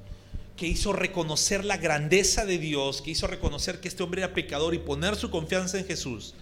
que 0.63 0.69
hizo 0.69 0.93
reconocer 0.93 1.65
la 1.65 1.77
grandeza 1.77 2.47
de 2.47 2.57
Dios, 2.57 3.03
que 3.03 3.11
hizo 3.11 3.27
reconocer 3.27 3.81
que 3.81 3.89
este 3.89 4.05
hombre 4.05 4.23
era 4.23 4.33
pecador 4.33 4.75
y 4.75 4.79
poner 4.79 5.17
su 5.17 5.29
confianza 5.29 5.77
en 5.77 5.87
Jesús, 5.87 6.37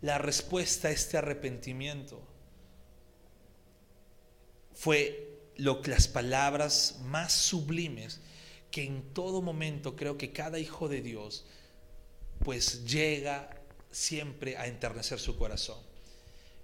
la 0.00 0.16
respuesta 0.16 0.88
a 0.88 0.92
este 0.92 1.18
arrepentimiento 1.18 2.22
fue 4.72 5.42
lo, 5.58 5.82
las 5.84 6.08
palabras 6.08 7.00
más 7.02 7.34
sublimes 7.34 8.22
que 8.70 8.82
en 8.82 9.02
todo 9.12 9.42
momento 9.42 9.94
creo 9.94 10.16
que 10.16 10.32
cada 10.32 10.58
hijo 10.58 10.88
de 10.88 11.02
Dios 11.02 11.44
pues 12.42 12.86
llega 12.86 13.60
siempre 13.90 14.56
a 14.56 14.66
enternecer 14.66 15.18
su 15.18 15.36
corazón. 15.36 15.80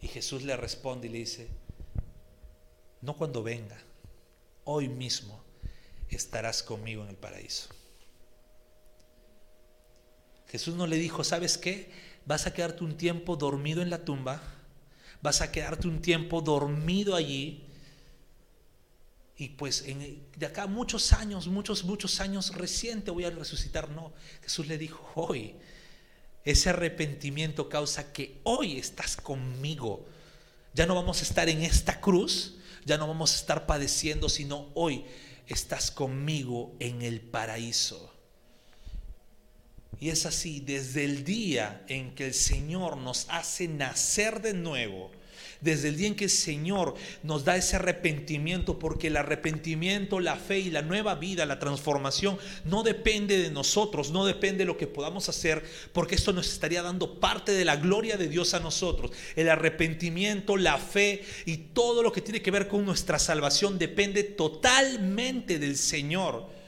Y 0.00 0.08
Jesús 0.08 0.44
le 0.44 0.56
responde 0.56 1.08
y 1.08 1.10
le 1.10 1.18
dice, 1.18 1.48
no 3.02 3.18
cuando 3.18 3.42
venga, 3.42 3.76
hoy 4.64 4.88
mismo 4.88 5.46
estarás 6.16 6.62
conmigo 6.62 7.02
en 7.02 7.10
el 7.10 7.16
paraíso. 7.16 7.68
Jesús 10.48 10.74
no 10.74 10.86
le 10.86 10.96
dijo, 10.96 11.24
¿sabes 11.24 11.58
qué? 11.58 11.90
Vas 12.24 12.46
a 12.46 12.54
quedarte 12.54 12.84
un 12.84 12.96
tiempo 12.96 13.36
dormido 13.36 13.82
en 13.82 13.90
la 13.90 14.04
tumba, 14.04 14.42
vas 15.20 15.40
a 15.40 15.52
quedarte 15.52 15.88
un 15.88 16.00
tiempo 16.00 16.40
dormido 16.40 17.14
allí, 17.14 17.68
y 19.38 19.50
pues 19.50 19.84
en, 19.86 20.26
de 20.36 20.46
acá 20.46 20.66
muchos 20.66 21.12
años, 21.12 21.46
muchos, 21.46 21.84
muchos 21.84 22.20
años 22.20 22.56
recién 22.56 23.02
te 23.02 23.12
voy 23.12 23.24
a 23.24 23.30
resucitar. 23.30 23.88
No, 23.88 24.12
Jesús 24.42 24.66
le 24.66 24.76
dijo, 24.78 25.12
hoy, 25.14 25.54
ese 26.44 26.70
arrepentimiento 26.70 27.68
causa 27.68 28.12
que 28.12 28.40
hoy 28.42 28.78
estás 28.78 29.16
conmigo. 29.16 30.08
Ya 30.74 30.86
no 30.86 30.96
vamos 30.96 31.20
a 31.20 31.22
estar 31.22 31.48
en 31.48 31.62
esta 31.62 32.00
cruz, 32.00 32.56
ya 32.84 32.98
no 32.98 33.06
vamos 33.06 33.32
a 33.32 33.36
estar 33.36 33.64
padeciendo, 33.64 34.28
sino 34.28 34.70
hoy 34.74 35.04
estás 35.48 35.90
conmigo 35.90 36.74
en 36.78 37.02
el 37.02 37.20
paraíso. 37.20 38.12
Y 40.00 40.10
es 40.10 40.26
así, 40.26 40.60
desde 40.60 41.04
el 41.04 41.24
día 41.24 41.84
en 41.88 42.14
que 42.14 42.26
el 42.26 42.34
Señor 42.34 42.96
nos 42.96 43.26
hace 43.30 43.66
nacer 43.66 44.40
de 44.40 44.54
nuevo, 44.54 45.10
desde 45.60 45.88
el 45.88 45.96
día 45.96 46.08
en 46.08 46.14
que 46.14 46.24
el 46.24 46.30
Señor 46.30 46.94
nos 47.22 47.44
da 47.44 47.56
ese 47.56 47.76
arrepentimiento, 47.76 48.78
porque 48.78 49.08
el 49.08 49.16
arrepentimiento, 49.16 50.20
la 50.20 50.36
fe 50.36 50.58
y 50.58 50.70
la 50.70 50.82
nueva 50.82 51.14
vida, 51.14 51.46
la 51.46 51.58
transformación, 51.58 52.38
no 52.64 52.82
depende 52.82 53.38
de 53.38 53.50
nosotros, 53.50 54.10
no 54.10 54.24
depende 54.24 54.58
de 54.58 54.66
lo 54.66 54.76
que 54.76 54.86
podamos 54.86 55.28
hacer, 55.28 55.64
porque 55.92 56.14
esto 56.14 56.32
nos 56.32 56.48
estaría 56.48 56.82
dando 56.82 57.18
parte 57.20 57.52
de 57.52 57.64
la 57.64 57.76
gloria 57.76 58.16
de 58.16 58.28
Dios 58.28 58.54
a 58.54 58.60
nosotros. 58.60 59.10
El 59.36 59.48
arrepentimiento, 59.48 60.56
la 60.56 60.78
fe 60.78 61.24
y 61.46 61.56
todo 61.56 62.02
lo 62.02 62.12
que 62.12 62.20
tiene 62.20 62.42
que 62.42 62.50
ver 62.50 62.68
con 62.68 62.84
nuestra 62.84 63.18
salvación 63.18 63.78
depende 63.78 64.22
totalmente 64.22 65.58
del 65.58 65.76
Señor. 65.76 66.58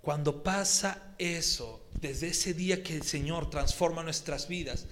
Cuando 0.00 0.42
pasa 0.42 1.12
eso, 1.18 1.87
desde 2.00 2.28
ese 2.28 2.54
día 2.54 2.82
que 2.82 2.94
el 2.94 3.02
Señor 3.02 3.50
transforma 3.50 4.02
nuestras 4.02 4.48
vidas, 4.48 4.86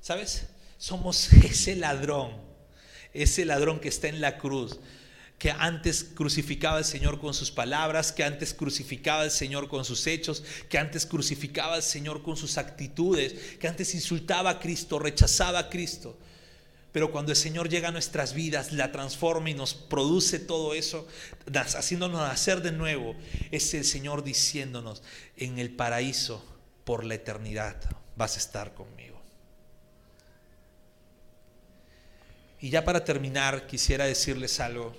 ¿sabes? 0.00 0.46
Somos 0.78 1.32
ese 1.32 1.76
ladrón, 1.76 2.32
ese 3.12 3.44
ladrón 3.44 3.80
que 3.80 3.88
está 3.88 4.08
en 4.08 4.20
la 4.20 4.38
cruz, 4.38 4.78
que 5.38 5.50
antes 5.50 6.04
crucificaba 6.04 6.78
al 6.78 6.84
Señor 6.84 7.20
con 7.20 7.34
sus 7.34 7.50
palabras, 7.50 8.12
que 8.12 8.24
antes 8.24 8.54
crucificaba 8.54 9.22
al 9.22 9.30
Señor 9.30 9.68
con 9.68 9.84
sus 9.84 10.06
hechos, 10.06 10.42
que 10.68 10.78
antes 10.78 11.04
crucificaba 11.04 11.74
al 11.74 11.82
Señor 11.82 12.22
con 12.22 12.36
sus 12.36 12.56
actitudes, 12.56 13.34
que 13.58 13.68
antes 13.68 13.94
insultaba 13.94 14.50
a 14.50 14.60
Cristo, 14.60 14.98
rechazaba 14.98 15.58
a 15.58 15.68
Cristo. 15.68 16.18
Pero 16.92 17.12
cuando 17.12 17.32
el 17.32 17.36
Señor 17.36 17.68
llega 17.68 17.88
a 17.88 17.92
nuestras 17.92 18.32
vidas, 18.32 18.72
la 18.72 18.90
transforma 18.90 19.50
y 19.50 19.54
nos 19.54 19.74
produce 19.74 20.38
todo 20.38 20.72
eso, 20.74 21.06
haciéndonos 21.52 22.20
nacer 22.20 22.62
de 22.62 22.72
nuevo, 22.72 23.14
es 23.50 23.74
el 23.74 23.84
Señor 23.84 24.24
diciéndonos, 24.24 25.02
en 25.36 25.58
el 25.58 25.70
paraíso 25.70 26.42
por 26.84 27.04
la 27.04 27.14
eternidad 27.14 27.76
vas 28.16 28.36
a 28.36 28.38
estar 28.38 28.74
conmigo. 28.74 29.20
Y 32.60 32.70
ya 32.70 32.84
para 32.84 33.04
terminar, 33.04 33.66
quisiera 33.66 34.06
decirles 34.06 34.60
algo. 34.60 34.94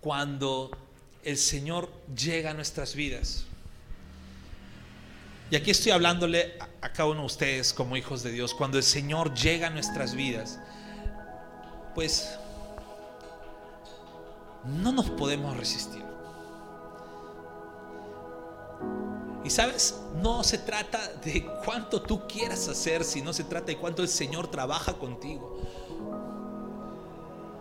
Cuando 0.00 0.70
el 1.24 1.38
Señor 1.38 1.90
llega 2.14 2.50
a 2.50 2.54
nuestras 2.54 2.94
vidas, 2.94 3.46
y 5.50 5.56
aquí 5.56 5.72
estoy 5.72 5.90
hablándole 5.92 6.54
a 6.80 6.92
cada 6.92 7.08
uno 7.08 7.20
de 7.20 7.26
ustedes 7.26 7.74
como 7.74 7.96
hijos 7.96 8.22
de 8.22 8.30
Dios. 8.30 8.54
Cuando 8.54 8.78
el 8.78 8.84
Señor 8.84 9.34
llega 9.34 9.66
a 9.66 9.70
nuestras 9.70 10.14
vidas, 10.14 10.60
pues 11.94 12.38
no 14.64 14.92
nos 14.92 15.10
podemos 15.10 15.56
resistir. 15.56 16.04
Y 19.42 19.50
sabes, 19.50 20.00
no 20.22 20.44
se 20.44 20.58
trata 20.58 21.00
de 21.24 21.44
cuánto 21.64 22.02
tú 22.02 22.28
quieras 22.28 22.68
hacer, 22.68 23.02
sino 23.02 23.32
se 23.32 23.44
trata 23.44 23.66
de 23.66 23.76
cuánto 23.76 24.02
el 24.02 24.08
Señor 24.08 24.50
trabaja 24.50 24.92
contigo. 24.94 25.60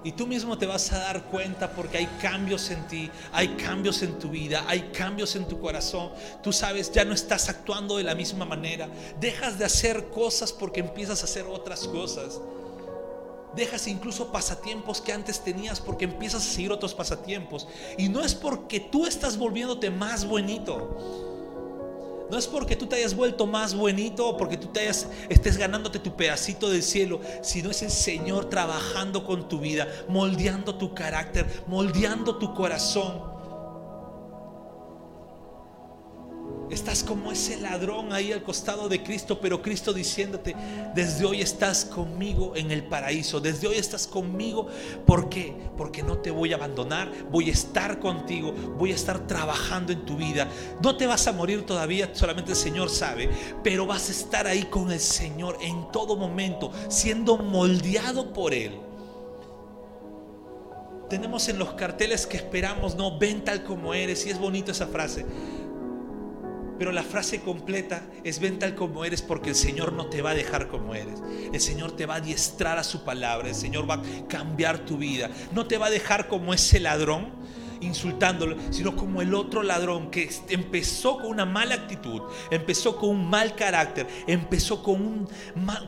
Y 0.03 0.13
tú 0.13 0.27
mismo 0.27 0.57
te 0.57 0.65
vas 0.65 0.91
a 0.93 0.99
dar 0.99 1.25
cuenta 1.25 1.71
porque 1.71 1.97
hay 1.97 2.05
cambios 2.21 2.69
en 2.71 2.87
ti, 2.87 3.11
hay 3.33 3.49
cambios 3.49 4.01
en 4.01 4.17
tu 4.17 4.29
vida, 4.29 4.63
hay 4.67 4.91
cambios 4.93 5.35
en 5.35 5.45
tu 5.45 5.59
corazón. 5.59 6.11
Tú 6.41 6.53
sabes, 6.53 6.91
ya 6.91 7.03
no 7.03 7.13
estás 7.13 7.49
actuando 7.49 7.97
de 7.97 8.03
la 8.03 8.15
misma 8.15 8.45
manera. 8.45 8.87
Dejas 9.19 9.59
de 9.59 9.65
hacer 9.65 10.09
cosas 10.09 10.53
porque 10.53 10.79
empiezas 10.79 11.21
a 11.21 11.25
hacer 11.25 11.45
otras 11.45 11.85
cosas. 11.87 12.39
Dejas 13.55 13.87
incluso 13.87 14.31
pasatiempos 14.31 15.01
que 15.01 15.11
antes 15.11 15.43
tenías 15.43 15.81
porque 15.81 16.05
empiezas 16.05 16.47
a 16.47 16.53
seguir 16.53 16.71
otros 16.71 16.93
pasatiempos. 16.93 17.67
Y 17.97 18.07
no 18.07 18.23
es 18.23 18.35
porque 18.35 18.79
tú 18.79 19.05
estás 19.05 19.37
volviéndote 19.37 19.89
más 19.89 20.25
bonito 20.25 21.28
no 22.29 22.37
es 22.37 22.47
porque 22.47 22.75
tú 22.75 22.85
te 22.87 22.95
hayas 22.97 23.15
vuelto 23.15 23.47
más 23.47 23.73
bonito 23.73 24.27
o 24.27 24.37
porque 24.37 24.57
tú 24.57 24.67
te 24.67 24.81
hayas, 24.81 25.07
estés 25.29 25.57
ganándote 25.57 25.99
tu 25.99 26.15
pedacito 26.15 26.69
del 26.69 26.83
cielo, 26.83 27.19
sino 27.41 27.71
es 27.71 27.81
el 27.81 27.91
Señor 27.91 28.49
trabajando 28.49 29.25
con 29.25 29.47
tu 29.47 29.59
vida, 29.59 29.87
moldeando 30.07 30.75
tu 30.75 30.93
carácter, 30.93 31.63
moldeando 31.67 32.37
tu 32.37 32.53
corazón. 32.53 33.38
Estás 36.69 37.03
como 37.03 37.31
ese 37.31 37.57
ladrón 37.57 38.13
ahí 38.13 38.31
al 38.31 38.43
costado 38.43 38.87
de 38.87 39.01
Cristo, 39.01 39.39
pero 39.41 39.59
Cristo 39.59 39.91
diciéndote, 39.91 40.55
desde 40.93 41.25
hoy 41.25 41.41
estás 41.41 41.83
conmigo 41.83 42.55
en 42.55 42.69
el 42.69 42.83
paraíso, 42.83 43.39
desde 43.39 43.67
hoy 43.67 43.77
estás 43.77 44.05
conmigo. 44.05 44.67
¿Por 45.05 45.29
qué? 45.29 45.55
Porque 45.75 46.03
no 46.03 46.19
te 46.19 46.29
voy 46.29 46.53
a 46.53 46.57
abandonar, 46.57 47.11
voy 47.31 47.49
a 47.49 47.53
estar 47.53 47.99
contigo, 47.99 48.51
voy 48.77 48.91
a 48.91 48.95
estar 48.95 49.25
trabajando 49.25 49.91
en 49.91 50.05
tu 50.05 50.15
vida. 50.15 50.47
No 50.83 50.95
te 50.95 51.07
vas 51.07 51.25
a 51.25 51.31
morir 51.31 51.65
todavía, 51.65 52.13
solamente 52.13 52.51
el 52.51 52.57
Señor 52.57 52.91
sabe, 52.91 53.31
pero 53.63 53.87
vas 53.87 54.07
a 54.09 54.11
estar 54.11 54.45
ahí 54.45 54.65
con 54.65 54.91
el 54.91 54.99
Señor 54.99 55.57
en 55.61 55.91
todo 55.91 56.15
momento, 56.17 56.71
siendo 56.87 57.37
moldeado 57.37 58.31
por 58.31 58.53
Él. 58.53 58.79
Tenemos 61.09 61.49
en 61.49 61.57
los 61.57 61.73
carteles 61.73 62.27
que 62.27 62.37
esperamos, 62.37 62.93
no, 62.95 63.17
ven 63.17 63.43
tal 63.43 63.63
como 63.63 63.95
eres, 63.95 64.27
y 64.27 64.29
es 64.29 64.37
bonito 64.37 64.71
esa 64.71 64.85
frase 64.85 65.25
pero 66.79 66.93
la 66.93 67.03
frase 67.03 67.41
completa 67.41 68.01
es 68.23 68.39
ven 68.39 68.57
tal 68.57 68.73
como 68.73 69.03
eres 69.03 69.21
porque 69.21 69.49
el 69.49 69.55
Señor 69.55 69.91
no 69.91 70.07
te 70.07 70.21
va 70.21 70.29
a 70.29 70.33
dejar 70.33 70.69
como 70.69 70.95
eres. 70.95 71.21
El 71.51 71.59
Señor 71.59 71.91
te 71.91 72.05
va 72.05 72.15
a 72.15 72.17
adiestrar 72.17 72.79
a 72.79 72.85
su 72.85 73.03
palabra. 73.03 73.49
El 73.49 73.55
Señor 73.55 73.87
va 73.87 73.95
a 73.95 74.01
cambiar 74.29 74.85
tu 74.85 74.97
vida. 74.97 75.29
No 75.51 75.67
te 75.67 75.77
va 75.77 75.87
a 75.87 75.89
dejar 75.89 76.29
como 76.29 76.53
ese 76.53 76.79
ladrón 76.79 77.33
insultándolo, 77.81 78.55
sino 78.71 78.95
como 78.95 79.21
el 79.21 79.35
otro 79.35 79.61
ladrón 79.61 80.09
que 80.09 80.29
empezó 80.47 81.17
con 81.17 81.27
una 81.27 81.45
mala 81.45 81.75
actitud, 81.75 82.21
empezó 82.49 82.97
con 82.97 83.09
un 83.09 83.29
mal 83.29 83.55
carácter, 83.55 84.07
empezó 84.27 84.81
con 84.81 85.01
un, 85.01 85.29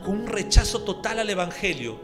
con 0.02 0.20
un 0.20 0.26
rechazo 0.26 0.82
total 0.82 1.20
al 1.20 1.30
Evangelio. 1.30 1.98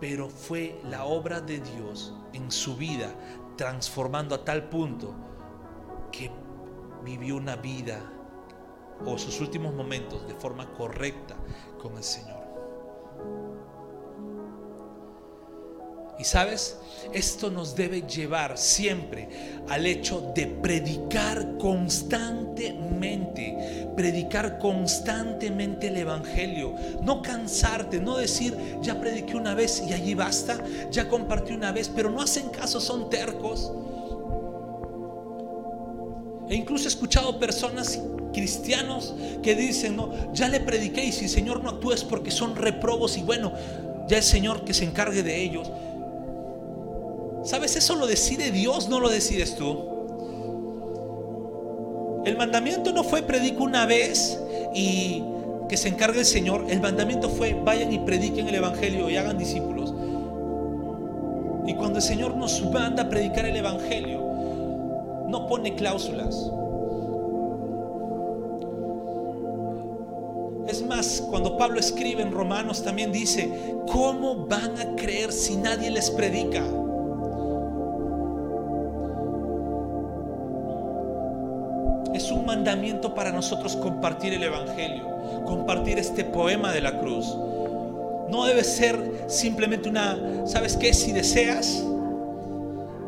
Pero 0.00 0.28
fue 0.28 0.80
la 0.90 1.04
obra 1.04 1.40
de 1.40 1.60
Dios 1.60 2.14
en 2.34 2.50
su 2.52 2.76
vida 2.76 3.14
transformando 3.56 4.34
a 4.34 4.44
tal 4.44 4.68
punto 4.68 5.14
que 6.10 6.30
vivió 7.04 7.36
una 7.36 7.56
vida 7.56 8.00
o 9.04 9.18
sus 9.18 9.40
últimos 9.40 9.74
momentos 9.74 10.26
de 10.26 10.34
forma 10.34 10.72
correcta 10.74 11.36
con 11.80 11.96
el 11.96 12.04
Señor. 12.04 12.40
Y 16.20 16.24
sabes, 16.24 16.76
esto 17.14 17.50
nos 17.50 17.74
debe 17.74 18.02
llevar 18.02 18.58
siempre 18.58 19.30
al 19.70 19.86
hecho 19.86 20.32
de 20.34 20.46
predicar 20.46 21.56
constantemente, 21.56 23.88
predicar 23.96 24.58
constantemente 24.58 25.88
el 25.88 25.96
Evangelio. 25.96 26.74
No 27.00 27.22
cansarte, 27.22 28.00
no 28.00 28.18
decir, 28.18 28.54
ya 28.82 29.00
prediqué 29.00 29.34
una 29.34 29.54
vez 29.54 29.82
y 29.88 29.94
allí 29.94 30.12
basta, 30.12 30.62
ya 30.90 31.08
compartí 31.08 31.54
una 31.54 31.72
vez, 31.72 31.88
pero 31.88 32.10
no 32.10 32.20
hacen 32.20 32.50
caso, 32.50 32.82
son 32.82 33.08
tercos. 33.08 33.72
E 36.50 36.56
incluso 36.56 36.86
he 36.86 36.88
escuchado 36.88 37.38
personas 37.38 38.00
cristianos 38.32 39.14
que 39.40 39.54
dicen, 39.54 39.94
no, 39.94 40.10
ya 40.32 40.48
le 40.48 40.58
prediqué 40.58 41.04
y 41.04 41.12
si 41.12 41.26
el 41.26 41.30
Señor 41.30 41.62
no 41.62 41.70
actúa 41.70 41.94
es 41.94 42.02
porque 42.02 42.32
son 42.32 42.56
reprobos 42.56 43.16
y 43.16 43.22
bueno, 43.22 43.52
ya 44.08 44.16
el 44.16 44.24
Señor 44.24 44.64
que 44.64 44.74
se 44.74 44.84
encargue 44.84 45.22
de 45.22 45.40
ellos. 45.40 45.70
¿Sabes? 47.44 47.76
Eso 47.76 47.94
lo 47.94 48.08
decide 48.08 48.50
Dios, 48.50 48.88
no 48.88 48.98
lo 48.98 49.08
decides 49.08 49.54
tú. 49.54 49.78
El 52.24 52.36
mandamiento 52.36 52.92
no 52.92 53.04
fue 53.04 53.22
predico 53.22 53.62
una 53.62 53.86
vez 53.86 54.36
y 54.74 55.22
que 55.68 55.76
se 55.76 55.86
encargue 55.86 56.18
el 56.18 56.26
Señor. 56.26 56.66
El 56.68 56.80
mandamiento 56.80 57.30
fue 57.30 57.54
vayan 57.54 57.92
y 57.92 58.00
prediquen 58.00 58.48
el 58.48 58.56
Evangelio 58.56 59.08
y 59.08 59.16
hagan 59.16 59.38
discípulos. 59.38 59.94
Y 61.64 61.74
cuando 61.74 62.00
el 62.00 62.04
Señor 62.04 62.34
nos 62.34 62.60
manda 62.72 63.04
a 63.04 63.08
predicar 63.08 63.46
el 63.46 63.56
Evangelio, 63.56 64.19
no 65.30 65.46
pone 65.46 65.74
cláusulas. 65.74 66.50
Es 70.68 70.86
más, 70.86 71.26
cuando 71.28 71.56
Pablo 71.56 71.80
escribe 71.80 72.22
en 72.22 72.30
Romanos 72.30 72.82
también 72.82 73.10
dice, 73.10 73.74
¿cómo 73.90 74.46
van 74.46 74.78
a 74.78 74.94
creer 74.94 75.32
si 75.32 75.56
nadie 75.56 75.90
les 75.90 76.10
predica? 76.10 76.62
Es 82.14 82.30
un 82.30 82.44
mandamiento 82.46 83.14
para 83.14 83.32
nosotros 83.32 83.74
compartir 83.76 84.34
el 84.34 84.44
Evangelio, 84.44 85.42
compartir 85.44 85.98
este 85.98 86.24
poema 86.24 86.72
de 86.72 86.82
la 86.82 87.00
cruz. 87.00 87.36
No 88.28 88.44
debe 88.44 88.62
ser 88.62 89.24
simplemente 89.26 89.88
una, 89.88 90.46
¿sabes 90.46 90.76
qué? 90.76 90.94
Si 90.94 91.10
deseas, 91.10 91.84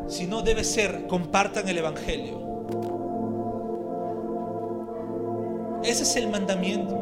si 0.08 0.26
no 0.26 0.42
debe 0.42 0.64
ser, 0.64 1.06
compartan 1.06 1.68
el 1.68 1.78
Evangelio. 1.78 2.40
Ese 5.84 6.02
es 6.02 6.16
el 6.16 6.28
mandamiento. 6.28 6.94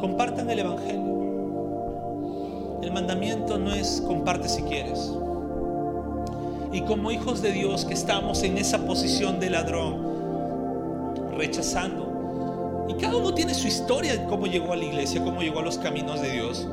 Compartan 0.00 0.48
el 0.48 0.60
Evangelio. 0.60 1.00
El 2.82 2.92
mandamiento 2.92 3.58
no 3.58 3.72
es 3.72 4.02
comparte 4.06 4.48
si 4.48 4.62
quieres. 4.62 5.12
Y 6.72 6.82
como 6.82 7.10
hijos 7.10 7.42
de 7.42 7.52
Dios 7.52 7.84
que 7.84 7.94
estamos 7.94 8.42
en 8.42 8.56
esa 8.56 8.86
posición 8.86 9.38
de 9.40 9.50
ladrón, 9.50 10.08
rechazando. 11.36 12.86
Y 12.88 12.94
cada 12.94 13.16
uno 13.16 13.34
tiene 13.34 13.54
su 13.54 13.66
historia 13.66 14.16
de 14.16 14.24
cómo 14.24 14.46
llegó 14.46 14.72
a 14.72 14.76
la 14.76 14.84
iglesia, 14.84 15.22
cómo 15.22 15.42
llegó 15.42 15.58
a 15.60 15.62
los 15.62 15.78
caminos 15.78 16.22
de 16.22 16.30
Dios. 16.30 16.66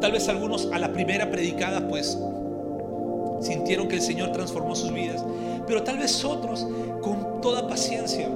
Tal 0.00 0.12
vez 0.12 0.28
algunos 0.28 0.68
a 0.70 0.78
la 0.78 0.92
primera 0.92 1.30
predicada 1.30 1.88
pues 1.88 2.18
sintieron 3.44 3.88
que 3.88 3.96
el 3.96 4.02
Señor 4.02 4.32
transformó 4.32 4.74
sus 4.74 4.92
vidas, 4.92 5.24
pero 5.66 5.82
tal 5.82 5.98
vez 5.98 6.24
otros 6.24 6.66
con 7.02 7.40
toda 7.40 7.68
paciencia. 7.68 8.28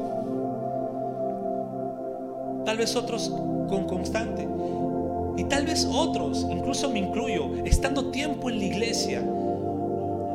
Tal 2.64 2.76
vez 2.76 2.94
otros 2.96 3.32
con 3.68 3.86
constante. 3.86 4.46
Y 5.36 5.44
tal 5.44 5.66
vez 5.66 5.88
otros, 5.90 6.46
incluso 6.50 6.90
me 6.90 6.98
incluyo, 6.98 7.64
estando 7.64 8.10
tiempo 8.10 8.50
en 8.50 8.58
la 8.58 8.64
iglesia, 8.64 9.22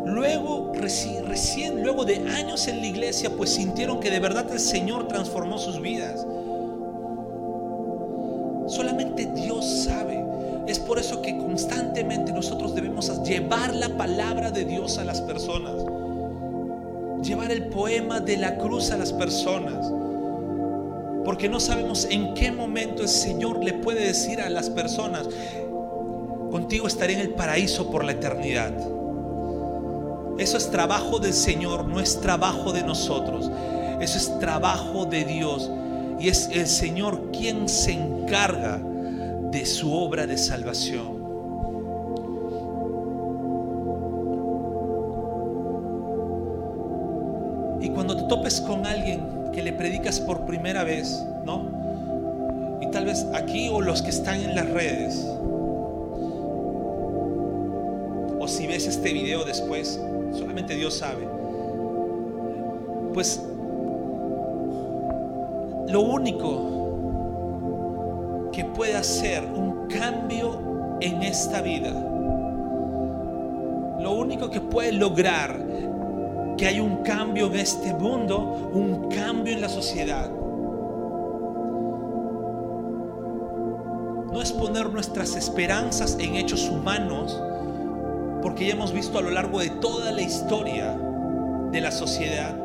luego, 0.05 0.71
recién, 0.73 1.83
luego 1.83 2.05
de 2.05 2.15
años 2.29 2.67
en 2.67 2.79
la 2.79 2.87
iglesia, 2.87 3.29
pues 3.35 3.49
sintieron 3.51 3.99
que 3.99 4.09
de 4.09 4.19
verdad 4.19 4.49
el 4.51 4.59
Señor 4.59 5.07
transformó 5.07 5.57
sus 5.57 5.81
vidas. 5.81 6.25
Solamente 8.67 9.12
llevar 13.23 13.73
la 13.73 13.89
palabra 13.97 14.51
de 14.51 14.65
Dios 14.65 14.97
a 14.97 15.03
las 15.03 15.21
personas. 15.21 15.73
Llevar 17.23 17.51
el 17.51 17.67
poema 17.67 18.19
de 18.19 18.37
la 18.37 18.57
cruz 18.57 18.91
a 18.91 18.97
las 18.97 19.13
personas. 19.13 19.91
Porque 21.23 21.47
no 21.47 21.59
sabemos 21.59 22.05
en 22.09 22.33
qué 22.33 22.51
momento 22.51 23.01
el 23.01 23.07
Señor 23.07 23.63
le 23.63 23.73
puede 23.73 24.05
decir 24.05 24.41
a 24.41 24.49
las 24.49 24.69
personas, 24.69 25.29
contigo 26.51 26.85
estaré 26.85 27.13
en 27.13 27.19
el 27.21 27.29
paraíso 27.29 27.89
por 27.89 28.03
la 28.03 28.11
eternidad. 28.11 28.73
Eso 30.37 30.57
es 30.57 30.69
trabajo 30.69 31.19
del 31.19 31.33
Señor, 31.33 31.85
no 31.85 31.99
es 32.01 32.19
trabajo 32.19 32.73
de 32.73 32.83
nosotros. 32.83 33.49
Eso 34.01 34.17
es 34.17 34.39
trabajo 34.39 35.05
de 35.05 35.23
Dios. 35.23 35.71
Y 36.19 36.27
es 36.27 36.49
el 36.51 36.67
Señor 36.67 37.31
quien 37.31 37.69
se 37.69 37.93
encarga 37.93 38.81
de 39.51 39.65
su 39.65 39.93
obra 39.93 40.27
de 40.27 40.37
salvación. 40.37 41.12
Y 47.83 47.89
cuando 47.89 48.15
te 48.15 48.23
topes 48.23 48.61
con 48.61 48.87
alguien 48.87 49.51
que 49.51 49.61
le 49.61 49.73
predicas 49.73 50.21
por 50.21 50.45
primera 50.45 50.85
vez, 50.85 51.21
¿no? 51.43 52.79
Y 52.81 52.87
tal 52.87 53.03
vez 53.03 53.27
aquí 53.33 53.67
o 53.67 53.81
los 53.81 54.01
que 54.01 54.09
están 54.09 54.39
en 54.39 54.55
las 54.55 54.69
redes, 54.69 55.27
o 58.39 58.47
si 58.47 58.67
ves 58.67 58.87
este 58.87 59.11
video 59.11 59.43
después, 59.43 59.99
solamente 60.31 60.75
Dios 60.75 60.93
sabe. 60.93 61.27
Pues 63.13 63.41
lo 65.89 65.99
único 65.99 66.69
que 68.53 68.63
puede 68.63 68.95
hacer 68.95 69.43
un 69.43 69.89
cambio 69.89 70.97
en 71.01 71.21
esta 71.21 71.61
vida, 71.61 71.91
lo 73.99 74.13
único 74.13 74.49
que 74.49 74.61
puede 74.61 74.93
lograr 74.93 75.62
que 76.57 76.67
hay 76.67 76.79
un 76.79 76.97
cambio 76.97 77.47
en 77.47 77.59
este 77.59 77.93
mundo, 77.93 78.71
un 78.73 79.09
cambio 79.09 79.53
en 79.53 79.61
la 79.61 79.69
sociedad, 79.69 80.29
no 84.33 84.41
es 84.41 84.51
poner 84.51 84.89
nuestras 84.89 85.35
esperanzas 85.35 86.17
en 86.19 86.35
hechos 86.35 86.67
humanos, 86.69 87.39
porque 88.41 88.65
ya 88.65 88.73
hemos 88.73 88.91
visto 88.91 89.19
a 89.19 89.21
lo 89.21 89.29
largo 89.29 89.59
de 89.59 89.69
toda 89.69 90.11
la 90.11 90.21
historia 90.21 90.97
de 91.71 91.81
la 91.81 91.91
sociedad, 91.91 92.55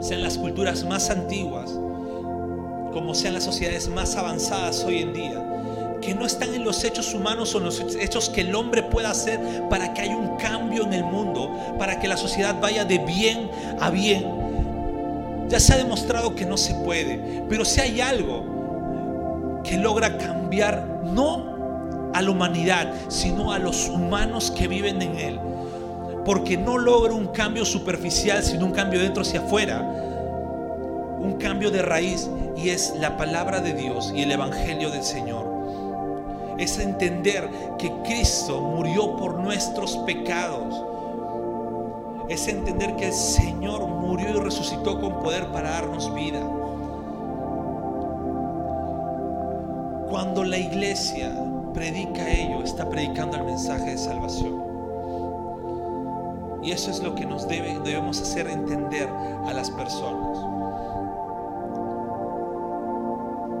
sean 0.00 0.22
las 0.22 0.36
culturas 0.36 0.84
más 0.84 1.10
antiguas, 1.10 1.70
como 2.92 3.14
sean 3.14 3.34
las 3.34 3.44
sociedades 3.44 3.88
más 3.88 4.14
avanzadas 4.16 4.84
hoy 4.84 4.98
en 4.98 5.12
día, 5.14 5.45
que 6.06 6.14
no 6.14 6.24
están 6.24 6.54
en 6.54 6.62
los 6.62 6.84
hechos 6.84 7.12
humanos 7.14 7.52
o 7.56 7.58
en 7.58 7.64
los 7.64 7.80
hechos 7.80 8.30
que 8.30 8.42
el 8.42 8.54
hombre 8.54 8.84
pueda 8.84 9.10
hacer 9.10 9.40
para 9.68 9.92
que 9.92 10.02
haya 10.02 10.16
un 10.16 10.36
cambio 10.36 10.84
en 10.84 10.92
el 10.92 11.02
mundo, 11.02 11.50
para 11.80 11.98
que 11.98 12.06
la 12.06 12.16
sociedad 12.16 12.54
vaya 12.60 12.84
de 12.84 12.98
bien 12.98 13.50
a 13.80 13.90
bien. 13.90 14.24
Ya 15.48 15.58
se 15.58 15.72
ha 15.72 15.76
demostrado 15.76 16.36
que 16.36 16.46
no 16.46 16.56
se 16.56 16.74
puede, 16.74 17.42
pero 17.48 17.64
si 17.64 17.80
hay 17.80 18.00
algo 18.00 19.60
que 19.64 19.76
logra 19.78 20.16
cambiar, 20.16 20.86
no 21.02 22.12
a 22.14 22.22
la 22.22 22.30
humanidad, 22.30 22.94
sino 23.08 23.52
a 23.52 23.58
los 23.58 23.88
humanos 23.88 24.52
que 24.52 24.68
viven 24.68 25.02
en 25.02 25.18
él. 25.18 25.40
Porque 26.24 26.56
no 26.56 26.78
logra 26.78 27.14
un 27.14 27.26
cambio 27.26 27.64
superficial, 27.64 28.44
sino 28.44 28.64
un 28.64 28.72
cambio 28.72 29.00
dentro 29.00 29.22
hacia 29.22 29.40
afuera. 29.40 29.80
Un 29.82 31.36
cambio 31.40 31.72
de 31.72 31.82
raíz 31.82 32.30
y 32.56 32.68
es 32.68 32.94
la 32.96 33.16
palabra 33.16 33.60
de 33.60 33.74
Dios 33.74 34.12
y 34.14 34.22
el 34.22 34.30
Evangelio 34.30 34.90
del 34.90 35.02
Señor. 35.02 35.45
Es 36.58 36.78
entender 36.78 37.48
que 37.78 37.92
Cristo 38.04 38.60
murió 38.60 39.16
por 39.16 39.38
nuestros 39.38 39.96
pecados. 39.98 40.82
Es 42.28 42.48
entender 42.48 42.96
que 42.96 43.08
el 43.08 43.12
Señor 43.12 43.86
murió 43.86 44.30
y 44.30 44.40
resucitó 44.40 45.00
con 45.00 45.20
poder 45.22 45.46
para 45.52 45.70
darnos 45.70 46.12
vida. 46.14 46.40
Cuando 50.08 50.44
la 50.44 50.56
iglesia 50.56 51.32
predica 51.74 52.30
ello, 52.30 52.62
está 52.62 52.88
predicando 52.88 53.36
el 53.36 53.44
mensaje 53.44 53.90
de 53.90 53.98
salvación. 53.98 54.64
Y 56.62 56.72
eso 56.72 56.90
es 56.90 57.00
lo 57.00 57.14
que 57.14 57.26
nos 57.26 57.46
debe, 57.46 57.78
debemos 57.84 58.20
hacer 58.20 58.48
entender 58.48 59.08
a 59.08 59.52
las 59.52 59.70
personas. 59.70 60.38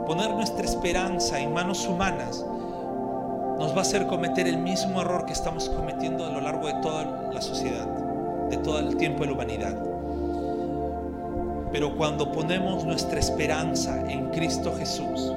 Poner 0.06 0.34
nuestra 0.34 0.64
esperanza 0.64 1.38
en 1.38 1.52
manos 1.52 1.86
humanas 1.86 2.44
nos 3.58 3.72
va 3.72 3.78
a 3.78 3.82
hacer 3.82 4.06
cometer 4.06 4.46
el 4.46 4.58
mismo 4.58 5.00
error 5.00 5.24
que 5.24 5.32
estamos 5.32 5.68
cometiendo 5.68 6.26
a 6.26 6.30
lo 6.30 6.40
largo 6.40 6.66
de 6.66 6.74
toda 6.74 7.30
la 7.32 7.40
sociedad, 7.40 7.86
de 8.50 8.58
todo 8.58 8.78
el 8.78 8.96
tiempo 8.96 9.20
de 9.20 9.26
la 9.26 9.32
humanidad. 9.32 9.76
Pero 11.72 11.96
cuando 11.96 12.32
ponemos 12.32 12.84
nuestra 12.84 13.18
esperanza 13.18 14.00
en 14.10 14.30
Cristo 14.30 14.74
Jesús, 14.78 15.32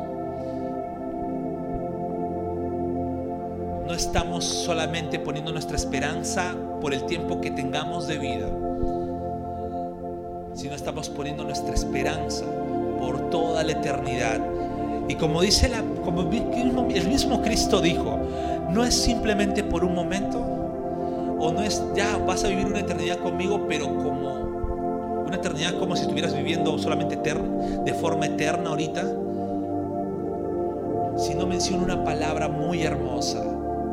no 3.88 3.93
estamos 3.93 4.45
solamente 4.45 5.20
poniendo 5.20 5.51
nuestra 5.51 5.76
esperanza 5.76 6.55
por 6.80 6.93
el 6.93 7.05
tiempo 7.05 7.41
que 7.41 7.51
tengamos 7.51 8.07
de 8.07 8.20
vida, 8.20 8.47
sino 10.53 10.76
estamos 10.76 11.09
poniendo 11.09 11.43
nuestra 11.43 11.74
esperanza 11.74 12.45
por 12.99 13.30
toda 13.30 13.63
la 13.63 13.72
eternidad. 13.72 14.59
Y 15.10 15.16
como 15.16 15.41
dice 15.41 15.66
el 15.66 17.07
mismo 17.07 17.41
Cristo 17.41 17.82
dijo, 17.82 18.20
no 18.70 18.86
es 18.86 18.93
simplemente 18.93 19.64
por 19.64 19.84
un 19.84 19.95
momento, 19.95 20.39
o 21.39 21.51
no 21.51 21.64
es 21.64 21.84
ya 21.95 22.16
vas 22.18 22.43
a 22.43 22.49
vivir 22.49 22.68
una 22.68 22.80
eternidad 22.80 23.18
conmigo, 23.18 23.66
pero 23.68 23.88
como 23.88 24.49
una 25.26 25.36
eternidad 25.36 25.80
como 25.80 25.95
si 25.95 26.03
estuvieras 26.03 26.36
viviendo 26.36 26.78
solamente 26.78 27.18
de 27.86 27.93
forma 27.95 28.28
eterna 28.28 28.70
ahorita, 28.70 29.01
sino 31.18 31.47
menciona 31.47 31.84
una 31.84 32.03
palabra 32.03 32.47
muy 32.47 32.84
hermosa. 32.84 33.43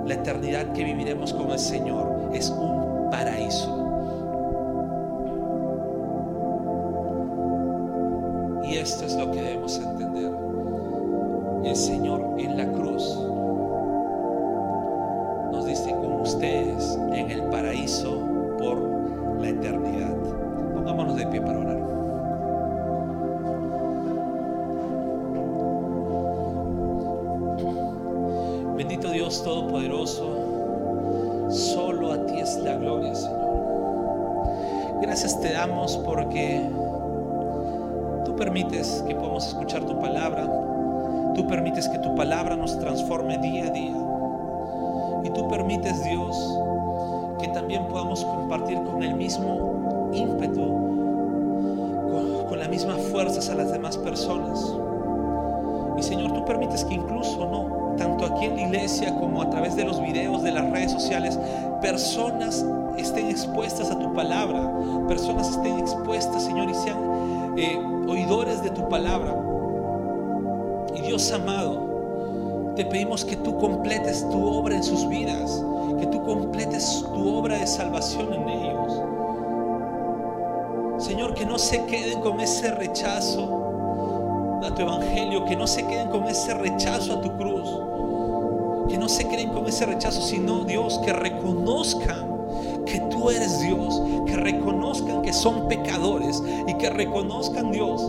La 0.05 0.15
eternidad 0.15 0.73
que 0.73 0.85
viviremos 0.85 1.33
con 1.33 1.51
el 1.51 1.59
Señor 1.59 2.31
es 2.35 2.51
un 2.51 3.09
paraíso. 3.11 3.86
Y 55.97 56.03
Señor, 56.03 56.33
tú 56.33 56.45
permites 56.45 56.85
que 56.85 56.95
incluso 56.95 57.47
no, 57.47 57.95
tanto 57.97 58.27
aquí 58.27 58.47
en 58.47 58.57
la 58.57 58.63
iglesia 58.63 59.15
como 59.17 59.43
a 59.43 59.51
través 59.51 59.77
de 59.77 59.85
los 59.85 60.01
videos, 60.01 60.43
de 60.43 60.53
las 60.53 60.71
redes 60.71 60.93
sociales, 60.93 61.39
personas 61.81 62.65
estén 62.97 63.29
expuestas 63.29 63.91
a 63.91 63.99
tu 63.99 64.13
palabra, 64.13 64.71
personas 65.09 65.51
estén 65.51 65.79
expuestas, 65.79 66.45
Señor, 66.45 66.71
y 66.71 66.75
sean 66.75 67.55
eh, 67.57 67.79
oidores 68.09 68.63
de 68.63 68.71
tu 68.71 68.89
palabra. 68.89 69.35
Y 70.95 71.01
Dios 71.03 71.31
amado, 71.33 72.75
te 72.77 72.85
pedimos 72.85 73.25
que 73.25 73.37
tú 73.37 73.57
completes 73.59 74.29
tu 74.29 74.47
obra 74.47 74.77
en 74.77 74.83
sus 74.83 75.09
vidas, 75.09 75.65
que 75.99 76.07
tú 76.07 76.23
completes 76.23 77.05
tu 77.15 77.37
obra 77.37 77.59
de 77.59 77.67
salvación 77.67 78.35
en 78.35 78.49
ellos. 78.49 79.03
Señor, 80.99 81.35
que 81.35 81.45
no 81.45 81.59
se 81.59 81.85
queden 81.87 82.21
con 82.21 82.41
ese 82.41 82.71
rechazo 82.71 83.66
a 84.67 84.75
tu 84.75 84.83
evangelio, 84.83 85.45
que 85.45 85.57
no 85.57 85.67
se 85.67 85.87
queden 85.87 86.09
con 86.09 86.25
ese 86.25 86.55
rechazo 86.55 87.15
a 87.15 87.21
tu 87.21 87.37
cruz, 87.37 87.69
que 88.89 88.99
no 88.99 89.09
se 89.09 89.27
queden 89.29 89.51
con 89.51 89.67
ese 89.67 89.87
rechazo, 89.87 90.21
sino 90.23 90.65
Dios, 90.65 91.01
que 91.05 91.13
reconozcan 91.13 92.37
que 92.85 93.01
tú 93.11 93.31
eres 93.31 93.61
Dios, 93.61 94.01
que 94.27 94.37
reconozcan 94.37 95.23
que 95.23 95.33
son 95.33 95.69
pecadores 95.69 96.43
y 96.67 96.75
que 96.75 96.91
reconozcan 96.91 97.73
Dios 97.73 98.01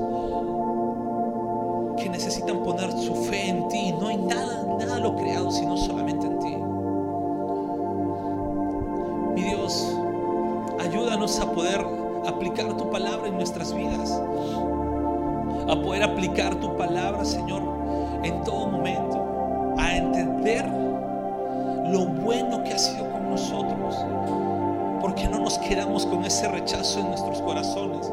en 26.99 27.07
nuestros 27.07 27.41
corazones, 27.41 28.11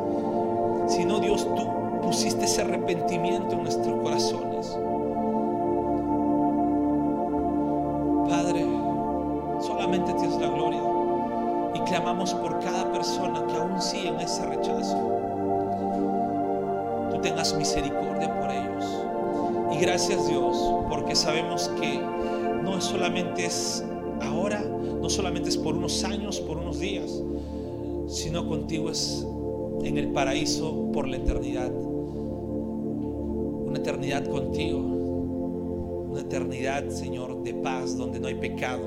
sino 0.89 1.21
Dios, 1.21 1.47
tú 1.57 1.69
pusiste 2.03 2.45
ese 2.45 2.63
arrepentimiento 2.63 3.55
en 3.55 3.63
nuestros 3.63 4.01
corazones. 4.01 4.79
Padre, 8.29 8.67
solamente 9.61 10.13
tienes 10.15 10.39
la 10.39 10.49
gloria 10.49 10.83
y 11.75 11.81
clamamos 11.81 12.35
por 12.35 12.61
cada 12.61 12.91
persona 12.93 13.45
que 13.47 13.57
aún 13.57 13.81
sigue 13.81 14.09
en 14.09 14.21
ese 14.21 14.45
rechazo 14.47 15.15
tengas 17.25 17.57
misericordia 17.57 18.39
por 18.39 18.51
ellos. 18.51 18.85
Y 19.73 19.81
gracias 19.81 20.29
Dios, 20.29 20.57
porque 20.91 21.17
sabemos 21.17 21.71
que 21.81 21.99
no 22.63 22.81
solamente 22.83 23.47
es 23.47 23.83
ahora, 24.23 24.61
no 24.61 25.09
solamente 25.09 25.49
es 25.49 25.57
por 25.57 25.75
unos 25.75 26.05
años, 26.05 26.39
por 26.41 26.59
unos 26.59 26.79
días, 26.79 27.23
sino 28.15 28.47
contigo 28.49 28.91
es 28.91 29.27
en 29.83 29.99
el 29.99 30.13
paraíso 30.13 30.91
por 30.93 31.09
la 31.09 31.17
eternidad. 31.17 31.73
Una 33.67 33.79
eternidad 33.79 34.25
contigo. 34.27 34.79
Una 34.79 36.21
eternidad, 36.21 36.89
Señor, 36.91 37.43
de 37.43 37.55
paz, 37.55 37.97
donde 37.97 38.21
no 38.21 38.29
hay 38.29 38.37
pecado. 38.37 38.87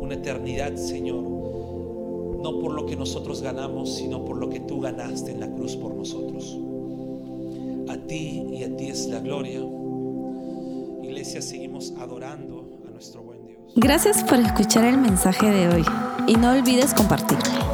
Una 0.00 0.14
eternidad, 0.14 0.74
Señor, 0.76 1.22
no 1.22 2.58
por 2.60 2.72
lo 2.72 2.86
que 2.86 2.96
nosotros 2.96 3.42
ganamos, 3.42 3.94
sino 3.94 4.24
por 4.24 4.38
lo 4.38 4.48
que 4.48 4.60
tú 4.60 4.80
ganaste 4.80 5.32
en 5.32 5.40
la 5.40 5.50
cruz 5.54 5.76
por 5.76 5.94
nosotros. 5.94 6.58
A 7.88 7.98
ti 8.06 8.46
y 8.52 8.62
a 8.64 8.74
ti 8.74 8.86
es 8.86 9.06
la 9.06 9.20
gloria. 9.20 9.60
Iglesia, 11.02 11.42
seguimos 11.42 11.92
adorando 11.98 12.80
a 12.88 12.90
nuestro 12.90 13.22
buen 13.22 13.46
Dios. 13.46 13.60
Gracias 13.76 14.24
por 14.24 14.38
escuchar 14.38 14.84
el 14.84 14.96
mensaje 14.96 15.50
de 15.50 15.68
hoy 15.68 15.84
y 16.26 16.36
no 16.36 16.52
olvides 16.52 16.94
compartirlo. 16.94 17.73